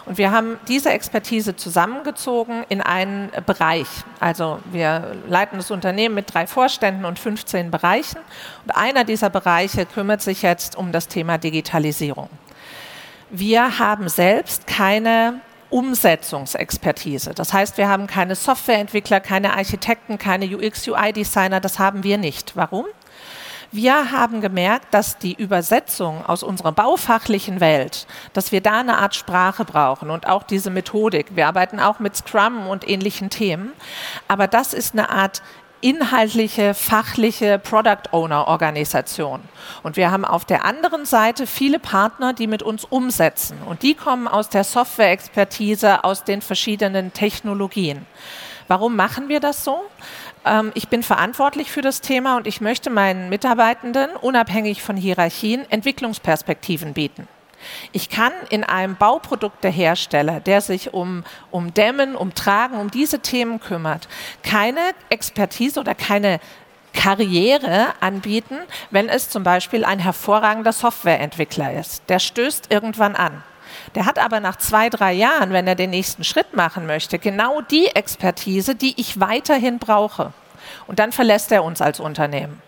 [0.05, 3.87] Und wir haben diese Expertise zusammengezogen in einen Bereich.
[4.19, 8.19] Also wir leiten das Unternehmen mit drei Vorständen und 15 Bereichen.
[8.63, 12.29] Und einer dieser Bereiche kümmert sich jetzt um das Thema Digitalisierung.
[13.31, 15.41] Wir haben selbst keine
[15.75, 17.33] Umsetzungsexpertise.
[17.33, 22.55] Das heißt, wir haben keine Softwareentwickler, keine Architekten, keine UX-UI-Designer, das haben wir nicht.
[22.55, 22.85] Warum?
[23.73, 29.15] Wir haben gemerkt, dass die Übersetzung aus unserer baufachlichen Welt, dass wir da eine Art
[29.15, 31.35] Sprache brauchen und auch diese Methodik.
[31.35, 33.73] Wir arbeiten auch mit Scrum und ähnlichen Themen,
[34.29, 35.41] aber das ist eine Art
[35.85, 39.39] inhaltliche, fachliche Product Owner Organisation.
[39.83, 43.59] Und wir haben auf der anderen Seite viele Partner, die mit uns umsetzen.
[43.63, 48.07] Und die kommen aus der Software-Expertise, aus den verschiedenen Technologien.
[48.67, 49.83] Warum machen wir das so?
[50.43, 55.69] Ähm, ich bin verantwortlich für das Thema und ich möchte meinen Mitarbeitenden, unabhängig von Hierarchien,
[55.69, 57.27] Entwicklungsperspektiven bieten.
[57.91, 62.91] Ich kann in einem Bauprodukt der Hersteller, der sich um, um Dämmen, um Tragen, um
[62.91, 64.07] diese Themen kümmert,
[64.43, 66.39] keine Expertise oder keine
[66.93, 68.57] Karriere anbieten,
[68.89, 72.03] wenn es zum Beispiel ein hervorragender Softwareentwickler ist.
[72.09, 73.43] Der stößt irgendwann an.
[73.93, 77.61] Der hat aber nach zwei, drei Jahren, wenn er den nächsten Schritt machen möchte, genau
[77.61, 80.33] die Expertise, die ich weiterhin brauche.
[80.87, 82.61] Und dann verlässt er uns als Unternehmen.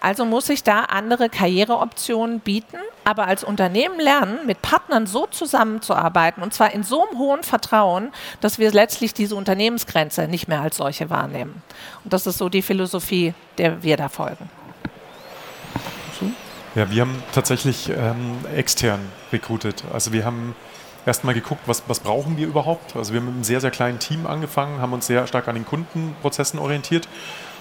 [0.00, 6.42] Also muss ich da andere Karriereoptionen bieten, aber als Unternehmen lernen, mit Partnern so zusammenzuarbeiten
[6.42, 10.76] und zwar in so einem hohen Vertrauen, dass wir letztlich diese Unternehmensgrenze nicht mehr als
[10.76, 11.62] solche wahrnehmen.
[12.04, 14.50] Und das ist so die Philosophie, der wir da folgen.
[16.76, 19.00] Ja, wir haben tatsächlich ähm, extern
[19.32, 19.82] rekrutiert.
[19.94, 20.54] Also wir haben
[21.06, 22.96] erstmal geguckt, was, was brauchen wir überhaupt.
[22.96, 25.54] Also wir haben mit einem sehr, sehr kleinen Team angefangen, haben uns sehr stark an
[25.54, 27.08] den Kundenprozessen orientiert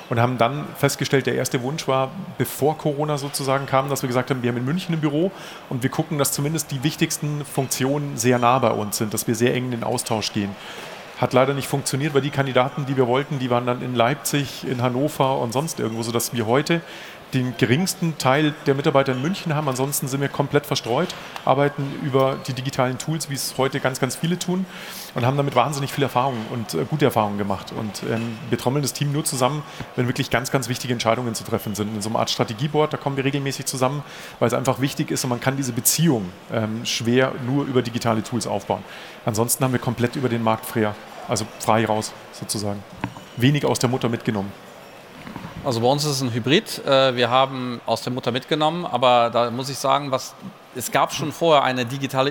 [0.09, 4.29] und haben dann festgestellt, der erste Wunsch war, bevor Corona sozusagen kam, dass wir gesagt
[4.29, 5.31] haben, wir haben in München ein Büro
[5.69, 9.35] und wir gucken, dass zumindest die wichtigsten Funktionen sehr nah bei uns sind, dass wir
[9.35, 10.55] sehr eng in den Austausch gehen.
[11.17, 14.67] Hat leider nicht funktioniert, weil die Kandidaten, die wir wollten, die waren dann in Leipzig,
[14.67, 16.81] in Hannover und sonst irgendwo, sodass wir heute
[17.33, 19.67] den geringsten Teil der Mitarbeiter in München haben.
[19.67, 24.15] Ansonsten sind wir komplett verstreut, arbeiten über die digitalen Tools, wie es heute ganz, ganz
[24.15, 24.65] viele tun
[25.15, 27.73] und haben damit wahnsinnig viel Erfahrung und äh, gute Erfahrungen gemacht.
[27.75, 29.63] Und ähm, wir trommeln das Team nur zusammen,
[29.95, 31.95] wenn wirklich ganz, ganz wichtige Entscheidungen zu treffen sind.
[31.95, 34.03] In so einer Art Strategieboard, da kommen wir regelmäßig zusammen,
[34.39, 38.21] weil es einfach wichtig ist und man kann diese Beziehung ähm, schwer nur über digitale
[38.21, 38.83] Tools aufbauen.
[39.25, 40.93] Ansonsten haben wir komplett über den Markt frei,
[41.27, 42.83] also frei raus sozusagen.
[43.37, 44.51] Wenig aus der Mutter mitgenommen.
[45.63, 46.85] Also bei uns ist es ein Hybrid.
[46.85, 50.35] Äh, wir haben aus der Mutter mitgenommen, aber da muss ich sagen, was,
[50.75, 52.29] es gab schon vorher eine digitale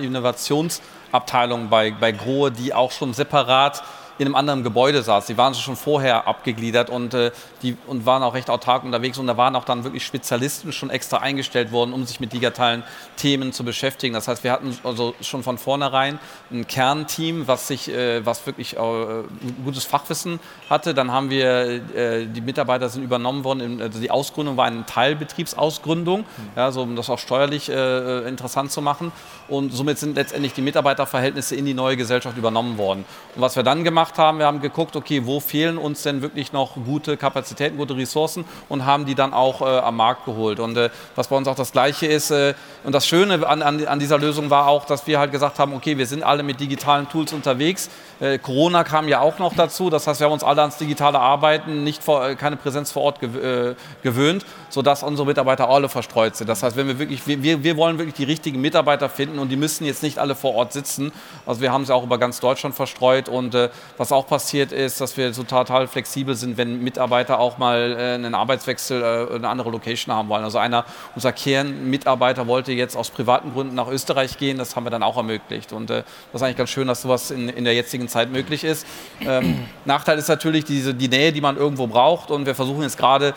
[1.05, 3.83] Innovationsabteilung bei, bei Grohe, die auch schon separat
[4.17, 5.25] in einem anderen Gebäude saß.
[5.25, 9.17] Die waren schon vorher abgegliedert und, äh, die, und waren auch recht autark unterwegs.
[9.17, 12.83] Und da waren auch dann wirklich Spezialisten schon extra eingestellt worden, um sich mit digitalen
[13.17, 14.13] Themen zu beschäftigen.
[14.13, 16.19] Das heißt, wir hatten also schon von vornherein
[16.51, 18.79] ein Kernteam, was, sich, äh, was wirklich äh,
[19.63, 20.39] gutes Fachwissen
[20.69, 20.93] hatte.
[20.93, 23.81] Dann haben wir, äh, die Mitarbeiter sind übernommen worden.
[23.81, 28.81] Also die Ausgründung war eine Teilbetriebsausgründung, ja, so, um das auch steuerlich äh, interessant zu
[28.81, 29.11] machen.
[29.47, 33.05] Und somit sind letztendlich die Mitarbeiterverhältnisse in die neue Gesellschaft übernommen worden.
[33.35, 34.39] Und was wir dann gemacht gemacht haben.
[34.39, 38.85] Wir haben geguckt, okay, wo fehlen uns denn wirklich noch gute Kapazitäten, gute Ressourcen und
[38.85, 40.59] haben die dann auch äh, am Markt geholt.
[40.59, 42.53] Und äh, was bei uns auch das Gleiche ist, äh,
[42.83, 45.73] und das Schöne an, an, an, dieser Lösung war auch, dass wir halt gesagt haben,
[45.73, 47.89] okay, wir sind alle mit digitalen Tools unterwegs.
[48.19, 51.19] Äh, Corona kam ja auch noch dazu, das heißt, wir haben uns alle ans digitale
[51.19, 55.89] Arbeiten, nicht vor, äh, keine Präsenz vor Ort gew äh, gewöhnt, sodass unsere Mitarbeiter alle
[55.89, 56.47] verstreut sind.
[56.47, 59.57] Das heißt, wenn wir wirklich, wir, wir wollen wirklich die richtigen Mitarbeiter finden und die
[59.57, 61.11] müssen jetzt nicht alle vor Ort sitzen.
[61.45, 63.55] Also wir haben sie auch über ganz Deutschland verstreut und
[63.97, 68.13] was auch passiert ist, dass wir so total flexibel sind, wenn Mitarbeiter auch mal äh,
[68.15, 70.43] einen Arbeitswechsel, äh, eine andere Location haben wollen.
[70.43, 70.85] Also einer
[71.15, 75.17] unserer Kernmitarbeiter wollte jetzt aus privaten Gründen nach Österreich gehen, das haben wir dann auch
[75.17, 75.73] ermöglicht.
[75.73, 78.63] Und äh, das ist eigentlich ganz schön, dass sowas in, in der jetzigen Zeit möglich
[78.63, 78.85] ist.
[79.21, 82.31] Ähm, Nachteil ist natürlich diese, die Nähe, die man irgendwo braucht.
[82.31, 83.33] Und wir versuchen jetzt gerade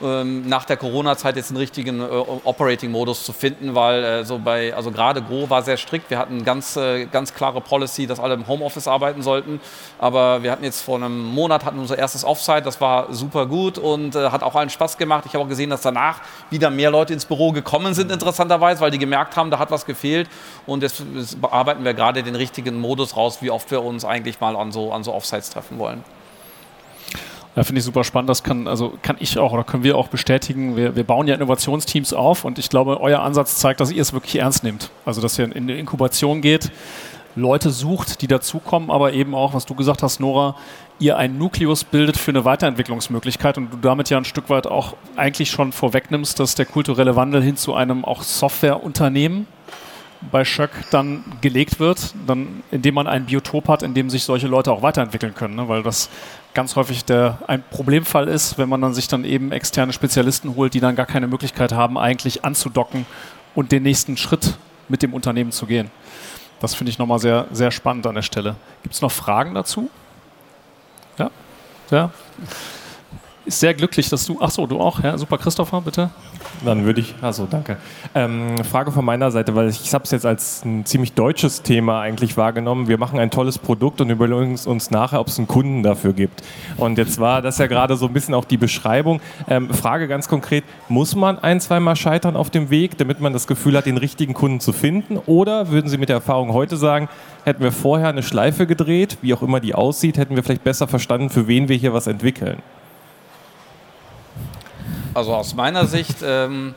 [0.00, 4.90] nach der Corona-Zeit jetzt einen richtigen äh, Operating-Modus zu finden, weil äh, so bei, also
[4.90, 6.10] gerade Gro war sehr strikt.
[6.10, 9.60] Wir hatten ganz, äh, ganz klare Policy, dass alle im Homeoffice arbeiten sollten.
[9.98, 13.76] Aber wir hatten jetzt vor einem Monat hatten unser erstes Offsite, das war super gut
[13.78, 15.24] und hat auch allen Spaß gemacht.
[15.26, 18.90] Ich habe auch gesehen, dass danach wieder mehr Leute ins Büro gekommen sind, interessanterweise, weil
[18.90, 20.28] die gemerkt haben, da hat was gefehlt.
[20.66, 21.02] Und jetzt,
[21.40, 24.92] bearbeiten wir gerade den richtigen Modus raus, wie oft wir uns eigentlich mal an so,
[24.92, 26.04] an so Offsites treffen wollen.
[27.56, 28.30] Ja, finde ich super spannend.
[28.30, 30.76] Das kann, also kann ich auch oder können wir auch bestätigen.
[30.76, 34.12] Wir, wir bauen ja Innovationsteams auf und ich glaube, euer Ansatz zeigt, dass ihr es
[34.12, 34.90] wirklich ernst nehmt.
[35.04, 36.70] Also, dass ihr in die Inkubation geht,
[37.36, 40.56] Leute sucht, die dazukommen, aber eben auch, was du gesagt hast, Nora,
[40.98, 44.94] ihr einen Nukleus bildet für eine Weiterentwicklungsmöglichkeit und du damit ja ein Stück weit auch
[45.16, 49.46] eigentlich schon vorwegnimmst, dass der kulturelle Wandel hin zu einem auch Softwareunternehmen
[50.30, 54.46] bei Schöck dann gelegt wird, dann, indem man ein Biotop hat, in dem sich solche
[54.46, 55.68] Leute auch weiterentwickeln können, ne?
[55.68, 56.10] weil das
[56.52, 60.74] ganz häufig der, ein Problemfall ist, wenn man dann sich dann eben externe Spezialisten holt,
[60.74, 63.06] die dann gar keine Möglichkeit haben, eigentlich anzudocken
[63.54, 64.58] und den nächsten Schritt
[64.88, 65.90] mit dem Unternehmen zu gehen.
[66.60, 68.56] Das finde ich nochmal sehr, sehr spannend an der Stelle.
[68.82, 69.88] Gibt es noch Fragen dazu?
[71.18, 71.30] Ja?
[71.90, 72.10] Ja?
[73.50, 74.38] Sehr glücklich, dass du.
[74.40, 75.18] Ach so, du auch, ja?
[75.18, 76.10] Super, Christopher, bitte.
[76.64, 77.78] Dann würde ich, also danke.
[78.14, 81.62] Ähm, Frage von meiner Seite, weil ich, ich habe es jetzt als ein ziemlich deutsches
[81.62, 82.86] Thema eigentlich wahrgenommen.
[82.86, 86.42] Wir machen ein tolles Produkt und überlegen uns nachher, ob es einen Kunden dafür gibt.
[86.76, 89.20] Und jetzt war das ja gerade so ein bisschen auch die Beschreibung.
[89.48, 93.48] Ähm, Frage ganz konkret, muss man ein, zweimal scheitern auf dem Weg, damit man das
[93.48, 95.16] Gefühl hat, den richtigen Kunden zu finden?
[95.26, 97.08] Oder würden Sie mit der Erfahrung heute sagen,
[97.44, 100.86] hätten wir vorher eine Schleife gedreht, wie auch immer die aussieht, hätten wir vielleicht besser
[100.86, 102.62] verstanden, für wen wir hier was entwickeln?
[105.14, 106.74] Also aus meiner Sicht ähm,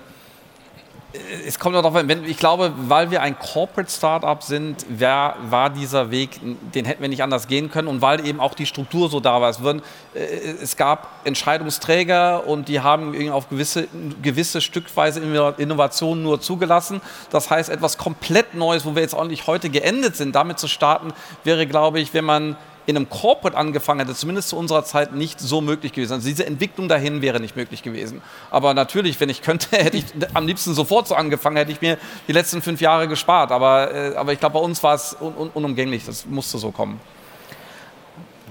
[1.45, 6.09] es kommt darauf an, ich glaube, weil wir ein Corporate Startup sind, wär, war dieser
[6.09, 6.39] Weg,
[6.73, 9.39] den hätten wir nicht anders gehen können und weil eben auch die Struktur so da
[9.39, 9.49] war.
[9.49, 9.83] Es, würden,
[10.15, 13.87] äh, es gab Entscheidungsträger und die haben auf gewisse,
[14.23, 15.21] gewisse Stückweise
[15.57, 16.99] Innovationen nur zugelassen.
[17.29, 20.67] Das heißt, etwas komplett Neues, wo wir jetzt auch nicht heute geendet sind, damit zu
[20.67, 21.13] starten,
[21.43, 22.55] wäre, glaube ich, wenn man
[22.85, 26.13] in einem Corporate angefangen hätte, zumindest zu unserer Zeit nicht so möglich gewesen.
[26.13, 28.21] Also diese Entwicklung dahin wäre nicht möglich gewesen.
[28.51, 31.97] Aber natürlich, wenn ich könnte, hätte ich am liebsten sofort so angefangen, hätte ich mir
[32.27, 33.51] die letzten fünf Jahre gespart.
[33.51, 36.05] Aber, äh, aber ich glaube, bei uns war es un un unumgänglich.
[36.05, 36.99] Das musste so kommen.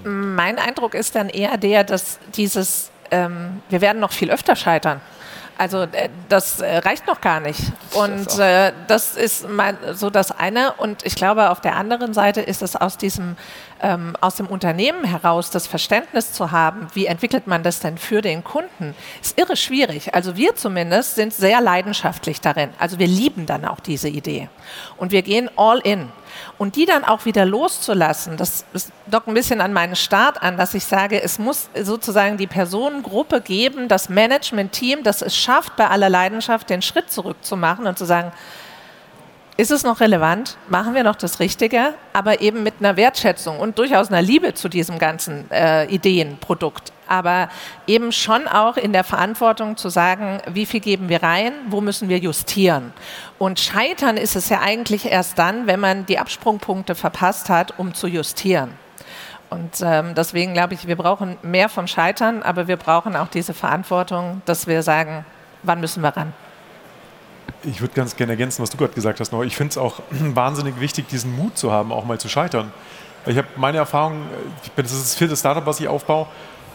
[0.03, 4.99] Mein Eindruck ist dann eher der, dass dieses, ähm, wir werden noch viel öfter scheitern.
[5.57, 7.59] Also äh, das äh, reicht noch gar nicht.
[7.93, 10.73] Und äh, das ist mal so das eine.
[10.73, 13.35] Und ich glaube, auf der anderen Seite ist es aus diesem
[13.83, 18.21] ähm, aus dem Unternehmen heraus das Verständnis zu haben, wie entwickelt man das denn für
[18.21, 20.15] den Kunden, ist irre schwierig.
[20.15, 22.69] Also wir zumindest sind sehr leidenschaftlich darin.
[22.79, 24.49] Also wir lieben dann auch diese Idee.
[24.97, 26.09] Und wir gehen all in.
[26.57, 28.65] Und die dann auch wieder loszulassen, das
[29.07, 33.41] dockt ein bisschen an meinen Start an, dass ich sage, es muss sozusagen die Personengruppe
[33.41, 38.31] geben, das Management-Team, das es schafft, bei aller Leidenschaft den Schritt zurückzumachen und zu sagen,
[39.57, 40.57] ist es noch relevant?
[40.67, 41.93] Machen wir noch das Richtige?
[42.13, 46.92] Aber eben mit einer Wertschätzung und durchaus einer Liebe zu diesem ganzen äh, Ideenprodukt.
[47.07, 47.49] Aber
[47.87, 52.09] eben schon auch in der Verantwortung zu sagen, wie viel geben wir rein, wo müssen
[52.09, 52.93] wir justieren.
[53.37, 57.93] Und scheitern ist es ja eigentlich erst dann, wenn man die Absprungpunkte verpasst hat, um
[57.93, 58.71] zu justieren.
[59.49, 63.53] Und ähm, deswegen glaube ich, wir brauchen mehr vom Scheitern, aber wir brauchen auch diese
[63.53, 65.25] Verantwortung, dass wir sagen,
[65.61, 66.33] wann müssen wir ran.
[67.63, 69.31] Ich würde ganz gerne ergänzen, was du gerade gesagt hast.
[69.31, 69.43] Noch.
[69.43, 72.73] Ich finde es auch wahnsinnig wichtig, diesen Mut zu haben, auch mal zu scheitern.
[73.25, 74.23] Ich habe meine Erfahrung,
[74.63, 76.27] ich bin, das ist das vierte Startup, was ich aufbaue.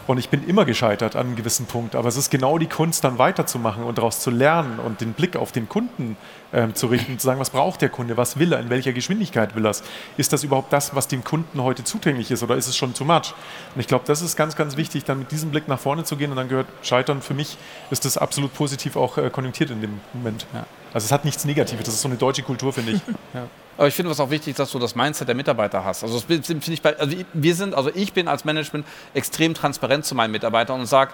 [0.09, 1.95] Und ich bin immer gescheitert an einem gewissen Punkt.
[1.95, 5.35] Aber es ist genau die Kunst, dann weiterzumachen und daraus zu lernen und den Blick
[5.35, 6.17] auf den Kunden
[6.51, 8.91] ähm, zu richten und zu sagen, was braucht der Kunde, was will er, in welcher
[8.91, 9.83] Geschwindigkeit will er es?
[10.17, 13.05] Ist das überhaupt das, was dem Kunden heute zugänglich ist oder ist es schon too
[13.05, 13.35] much?
[13.75, 16.15] Und ich glaube, das ist ganz, ganz wichtig, dann mit diesem Blick nach vorne zu
[16.17, 17.59] gehen und dann gehört Scheitern für mich,
[17.91, 20.47] ist das absolut positiv auch äh, konjunktiert in dem Moment.
[20.55, 20.65] Ja.
[20.91, 23.01] Also es hat nichts Negatives, das ist so eine deutsche Kultur, finde ich.
[23.35, 23.45] ja.
[23.79, 26.03] Aber ich finde es auch wichtig, dass du das Mindset der Mitarbeiter hast.
[26.03, 30.15] Also, das finde ich also wir sind, also ich bin als Management extrem transparent zu
[30.15, 31.13] meinen Mitarbeitern und sage,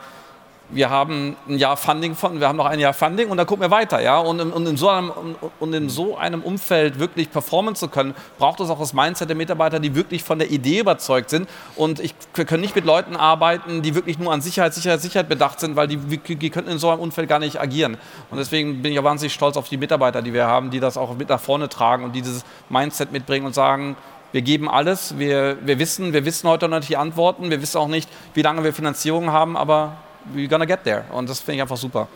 [0.70, 3.62] wir haben ein Jahr Funding von, wir haben noch ein Jahr Funding und dann gucken
[3.62, 4.18] wir weiter, ja.
[4.18, 5.12] Und, und, in so einem,
[5.60, 9.36] und in so einem Umfeld wirklich performen zu können, braucht es auch das Mindset der
[9.36, 11.48] Mitarbeiter, die wirklich von der Idee überzeugt sind.
[11.76, 15.30] Und ich, wir können nicht mit Leuten arbeiten, die wirklich nur an Sicherheit, Sicherheit, Sicherheit
[15.30, 17.98] bedacht sind, weil die, die könnten in so einem Umfeld gar nicht agieren.
[18.32, 20.98] Und deswegen bin ich auch wahnsinnig stolz auf die Mitarbeiter, die wir haben, die das
[20.98, 23.96] auch mit nach vorne tragen und die dieses Mindset mitbringen und sagen,
[24.32, 27.78] wir geben alles, wir, wir, wissen, wir wissen heute noch nicht die Antworten, wir wissen
[27.78, 29.96] auch nicht, wie lange wir Finanzierung haben, aber
[30.34, 31.06] we're gonna get there.
[31.12, 32.08] Und das finde ich einfach super.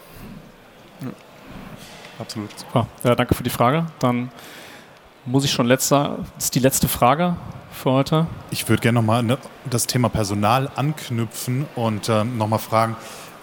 [1.01, 1.09] Ja.
[2.19, 2.59] Absolut.
[2.59, 2.87] Super.
[3.03, 3.85] Ja, danke für die Frage.
[3.99, 4.29] Dann
[5.25, 7.35] muss ich schon letzter, das ist die letzte Frage
[7.71, 8.27] für heute.
[8.51, 9.37] Ich würde gerne nochmal ne,
[9.69, 12.97] das Thema Personal anknüpfen und ähm, nochmal fragen,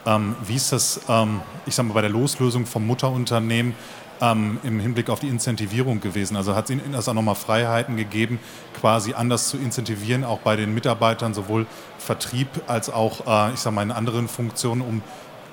[0.04, 3.74] ähm, wie ist das, ähm, ich sage mal, bei der Loslösung vom Mutterunternehmen
[4.20, 6.36] ähm, im Hinblick auf die Incentivierung gewesen?
[6.36, 8.38] Also hat es Ihnen das auch nochmal Freiheiten gegeben,
[8.80, 11.66] quasi anders zu incentivieren, auch bei den Mitarbeitern, sowohl
[11.98, 15.02] Vertrieb als auch, äh, ich sage mal, in anderen Funktionen, um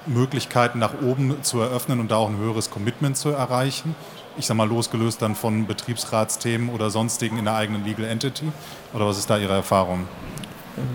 [0.05, 3.95] Möglichkeiten nach oben zu eröffnen und da auch ein höheres Commitment zu erreichen?
[4.37, 8.51] Ich sage mal, losgelöst dann von Betriebsratsthemen oder sonstigen in der eigenen Legal Entity?
[8.93, 10.07] Oder was ist da Ihre Erfahrung?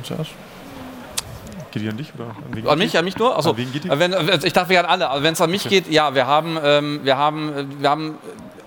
[0.05, 0.35] Josh?
[1.71, 2.97] Geht die an dich oder an, an mich?
[2.99, 3.37] An mich nur?
[3.37, 4.15] Achso, wenn,
[4.45, 5.11] ich dachte, wir an alle.
[5.11, 5.81] Aber wenn es an mich okay.
[5.81, 8.19] geht, ja, wir haben, ähm, wir haben, äh, wir haben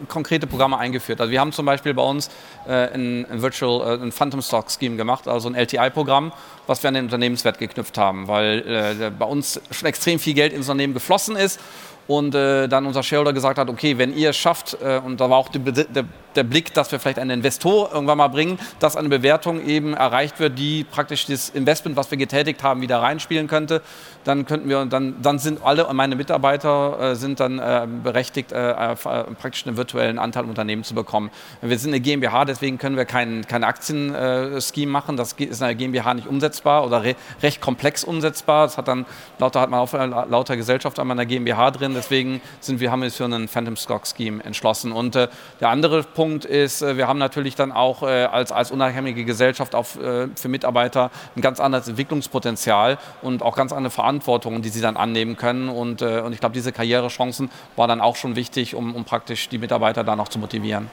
[0.08, 1.22] konkrete Programme eingeführt.
[1.22, 2.30] Also wir haben zum Beispiel bei uns
[2.68, 6.32] äh, ein, ein, Virtual, äh, ein Phantom Stock Scheme gemacht, also ein LTI-Programm,
[6.68, 10.54] was wir an den Unternehmenswert geknüpft haben, weil äh, bei uns schon extrem viel Geld
[10.54, 11.60] ins Unternehmen geflossen ist
[12.08, 15.30] und äh, dann unser Shareholder gesagt hat, okay, wenn ihr es schafft, äh, und da
[15.30, 16.06] war auch die, der,
[16.36, 20.40] der, Blick, dass wir vielleicht einen Investor irgendwann mal bringen, dass eine Bewertung eben erreicht
[20.40, 23.82] wird, die praktisch das Investment, was wir getätigt haben, wieder reinspielen könnte,
[24.24, 28.72] dann könnten wir, dann, dann sind alle meine Mitarbeiter äh, sind dann äh, berechtigt, äh,
[28.72, 31.30] äh, praktisch einen virtuellen Anteil im Unternehmen zu bekommen.
[31.62, 35.18] Wir sind eine GmbH, deswegen können wir kein, kein Aktienscheme machen.
[35.18, 38.68] Das ist in einer GmbH nicht umsetzbar oder re recht komplex umsetzbar.
[38.68, 39.06] Das hat dann
[39.40, 41.94] lauter, hat man auf, lauter Gesellschaft an einer GmbH drin.
[41.94, 44.92] Deswegen sind wir, haben wir für einen Phantom Stock Scheme entschlossen.
[44.92, 45.28] Und äh,
[45.60, 49.76] der andere Punkt ist, äh, wir haben natürlich dann auch äh, als, als unabhängige Gesellschaft
[49.76, 54.82] auch äh, für Mitarbeiter ein ganz anderes Entwicklungspotenzial und auch ganz andere Verantwortungen, die sie
[54.82, 55.69] dann annehmen können.
[55.69, 59.57] Und, und ich glaube, diese Karrierechancen waren dann auch schon wichtig, um, um praktisch die
[59.57, 60.89] Mitarbeiter dann auch zu motivieren.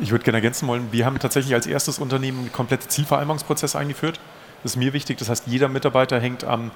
[0.00, 4.20] Ich würde gerne ergänzen wollen, wir haben tatsächlich als erstes Unternehmen einen kompletten Zielvereinbarungsprozess eingeführt.
[4.62, 5.18] Das ist mir wichtig.
[5.18, 6.70] Das heißt, jeder Mitarbeiter hängt am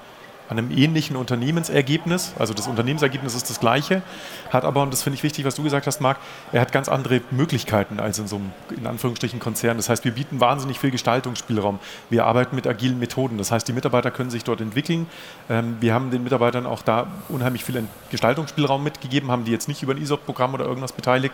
[0.49, 2.33] an einem ähnlichen Unternehmensergebnis.
[2.37, 4.01] Also das Unternehmensergebnis ist das gleiche,
[4.49, 6.17] hat aber, und das finde ich wichtig, was du gesagt hast, Marc,
[6.51, 9.77] er hat ganz andere Möglichkeiten als in so einem, in Anführungsstrichen, Konzern.
[9.77, 11.79] Das heißt, wir bieten wahnsinnig viel Gestaltungsspielraum.
[12.09, 13.37] Wir arbeiten mit agilen Methoden.
[13.37, 15.07] Das heißt, die Mitarbeiter können sich dort entwickeln.
[15.49, 19.83] Ähm, wir haben den Mitarbeitern auch da unheimlich viel Gestaltungsspielraum mitgegeben, haben die jetzt nicht
[19.83, 21.33] über ein ISOP-Programm oder irgendwas beteiligt.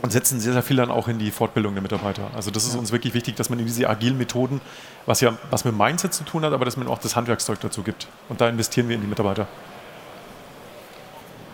[0.00, 2.30] Und setzen sehr, sehr viel dann auch in die Fortbildung der Mitarbeiter.
[2.34, 4.60] Also das ist uns wirklich wichtig, dass man in diese agilen Methoden,
[5.06, 7.82] was ja was mit Mindset zu tun hat, aber dass man auch das Handwerkszeug dazu
[7.82, 8.06] gibt.
[8.28, 9.48] Und da investieren wir in die Mitarbeiter.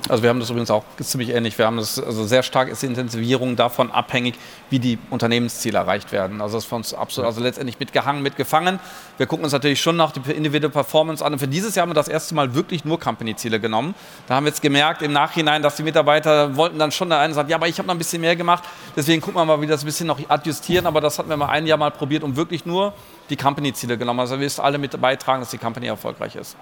[0.06, 1.56] Also wir haben das übrigens auch ziemlich ähnlich.
[1.56, 4.34] Wir haben das also sehr stark ist die Intensivierung davon abhängig,
[4.68, 6.42] wie die Unternehmensziele erreicht werden.
[6.42, 8.80] Also das ist für uns absolut, also letztendlich mitgehangen, mitgefangen.
[9.16, 11.32] Wir gucken uns natürlich schon nach die individuelle Performance an.
[11.32, 13.94] Und für dieses Jahr haben wir das erste Mal wirklich nur Company-Ziele genommen.
[14.26, 17.32] Da haben wir jetzt gemerkt im Nachhinein, dass die Mitarbeiter wollten dann schon der eine
[17.32, 18.64] sagt, ja, aber ich habe noch ein bisschen mehr gemacht.
[18.94, 20.86] Deswegen gucken wir mal, wie das ein bisschen noch adjustieren.
[20.86, 22.92] Aber das hatten wir mal ein Jahr mal probiert und wirklich nur
[23.30, 24.20] die Company-Ziele genommen.
[24.20, 26.58] Also wir müssen alle mit beitragen, dass die Company erfolgreich ist.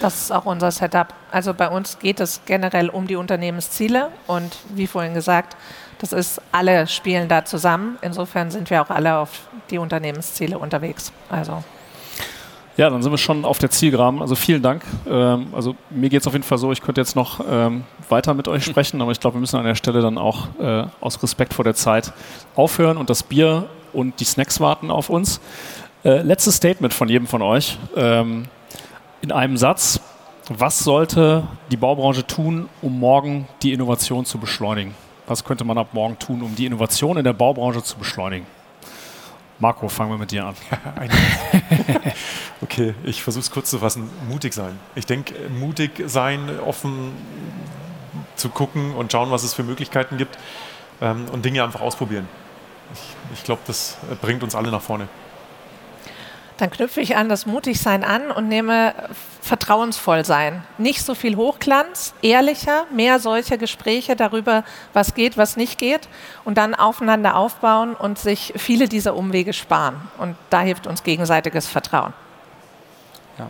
[0.00, 1.08] Das ist auch unser Setup.
[1.30, 5.56] Also bei uns geht es generell um die Unternehmensziele und wie vorhin gesagt,
[6.00, 7.98] das ist, alle spielen da zusammen.
[8.02, 11.12] Insofern sind wir auch alle auf die Unternehmensziele unterwegs.
[11.28, 11.64] Also.
[12.76, 14.20] Ja, dann sind wir schon auf der Zielgeraden.
[14.20, 14.84] Also vielen Dank.
[15.08, 18.34] Ähm, also mir geht es auf jeden Fall so, ich könnte jetzt noch ähm, weiter
[18.34, 21.20] mit euch sprechen, aber ich glaube, wir müssen an der Stelle dann auch äh, aus
[21.20, 22.12] Respekt vor der Zeit
[22.54, 25.40] aufhören und das Bier und die Snacks warten auf uns.
[26.04, 27.76] Äh, letztes Statement von jedem von euch.
[27.96, 28.44] Ähm,
[29.20, 30.00] in einem Satz,
[30.48, 34.94] was sollte die Baubranche tun, um morgen die Innovation zu beschleunigen?
[35.26, 38.46] Was könnte man ab morgen tun, um die Innovation in der Baubranche zu beschleunigen?
[39.58, 40.54] Marco, fangen wir mit dir an.
[42.62, 44.08] okay, ich versuche es kurz zu fassen.
[44.28, 44.78] Mutig sein.
[44.94, 47.12] Ich denke, mutig sein, offen
[48.36, 50.38] zu gucken und schauen, was es für Möglichkeiten gibt
[51.00, 52.28] ähm, und Dinge einfach ausprobieren.
[52.94, 55.08] Ich, ich glaube, das bringt uns alle nach vorne.
[56.58, 58.92] Dann knüpfe ich an das Mutigsein an und nehme
[59.40, 60.64] vertrauensvoll sein.
[60.76, 66.08] Nicht so viel Hochglanz, ehrlicher, mehr solche Gespräche darüber, was geht, was nicht geht
[66.44, 69.96] und dann aufeinander aufbauen und sich viele dieser Umwege sparen.
[70.18, 72.12] Und da hilft uns gegenseitiges Vertrauen.
[73.38, 73.46] Ja,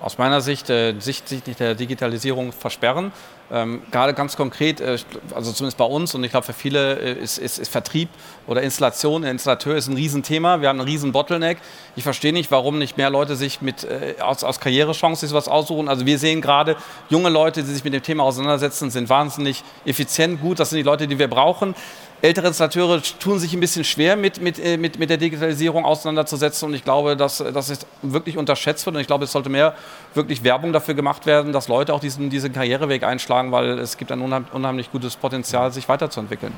[0.00, 3.12] aus meiner Sicht, äh, Sicht, Sicht der Digitalisierung versperren,
[3.52, 4.96] ähm, gerade ganz konkret, äh,
[5.34, 8.08] also zumindest bei uns und ich glaube für viele äh, ist, ist, ist, Vertrieb
[8.46, 10.60] oder Installation, der Installateur ist ein Riesenthema.
[10.60, 11.58] Wir haben einen riesen Bottleneck.
[11.96, 15.88] Ich verstehe nicht, warum nicht mehr Leute sich mit, äh, aus, aus Karrierechancen sowas aussuchen.
[15.88, 16.76] Also wir sehen gerade
[17.08, 20.60] junge Leute, die sich mit dem Thema auseinandersetzen, sind wahnsinnig effizient, gut.
[20.60, 21.74] Das sind die Leute, die wir brauchen
[22.22, 26.68] ältere Installateure tun sich ein bisschen schwer mit, mit, äh, mit, mit der Digitalisierung auseinanderzusetzen
[26.68, 29.74] und ich glaube, dass das wirklich unterschätzt wird und ich glaube, es sollte mehr
[30.14, 34.12] wirklich Werbung dafür gemacht werden, dass Leute auch diesen, diesen Karriereweg einschlagen, weil es gibt
[34.12, 36.52] ein unheim, unheimlich gutes Potenzial, sich weiterzuentwickeln.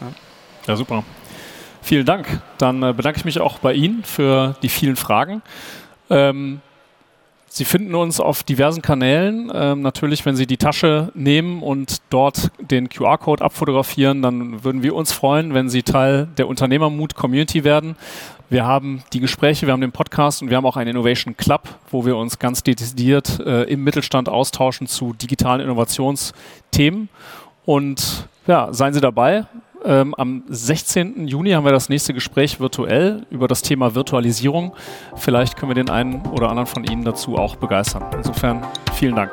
[0.00, 0.06] Ja,
[0.66, 1.04] ja super.
[1.82, 2.40] Vielen Dank.
[2.58, 5.42] Dann äh, bedanke ich mich auch bei Ihnen für die vielen Fragen.
[6.10, 6.60] Ähm,
[7.50, 9.50] Sie finden uns auf diversen Kanälen.
[9.54, 14.94] Ähm, natürlich, wenn Sie die Tasche nehmen und dort den QR-Code abfotografieren, dann würden wir
[14.94, 17.96] uns freuen, wenn Sie Teil der Unternehmermut-Community werden.
[18.50, 21.68] Wir haben die Gespräche, wir haben den Podcast und wir haben auch einen Innovation Club,
[21.90, 27.08] wo wir uns ganz dezidiert äh, im Mittelstand austauschen zu digitalen Innovationsthemen.
[27.66, 29.44] Und ja, seien Sie dabei.
[29.88, 31.26] Ähm, am 16.
[31.26, 34.74] Juni haben wir das nächste Gespräch virtuell über das Thema Virtualisierung.
[35.16, 38.04] Vielleicht können wir den einen oder anderen von Ihnen dazu auch begeistern.
[38.14, 39.32] Insofern vielen Dank.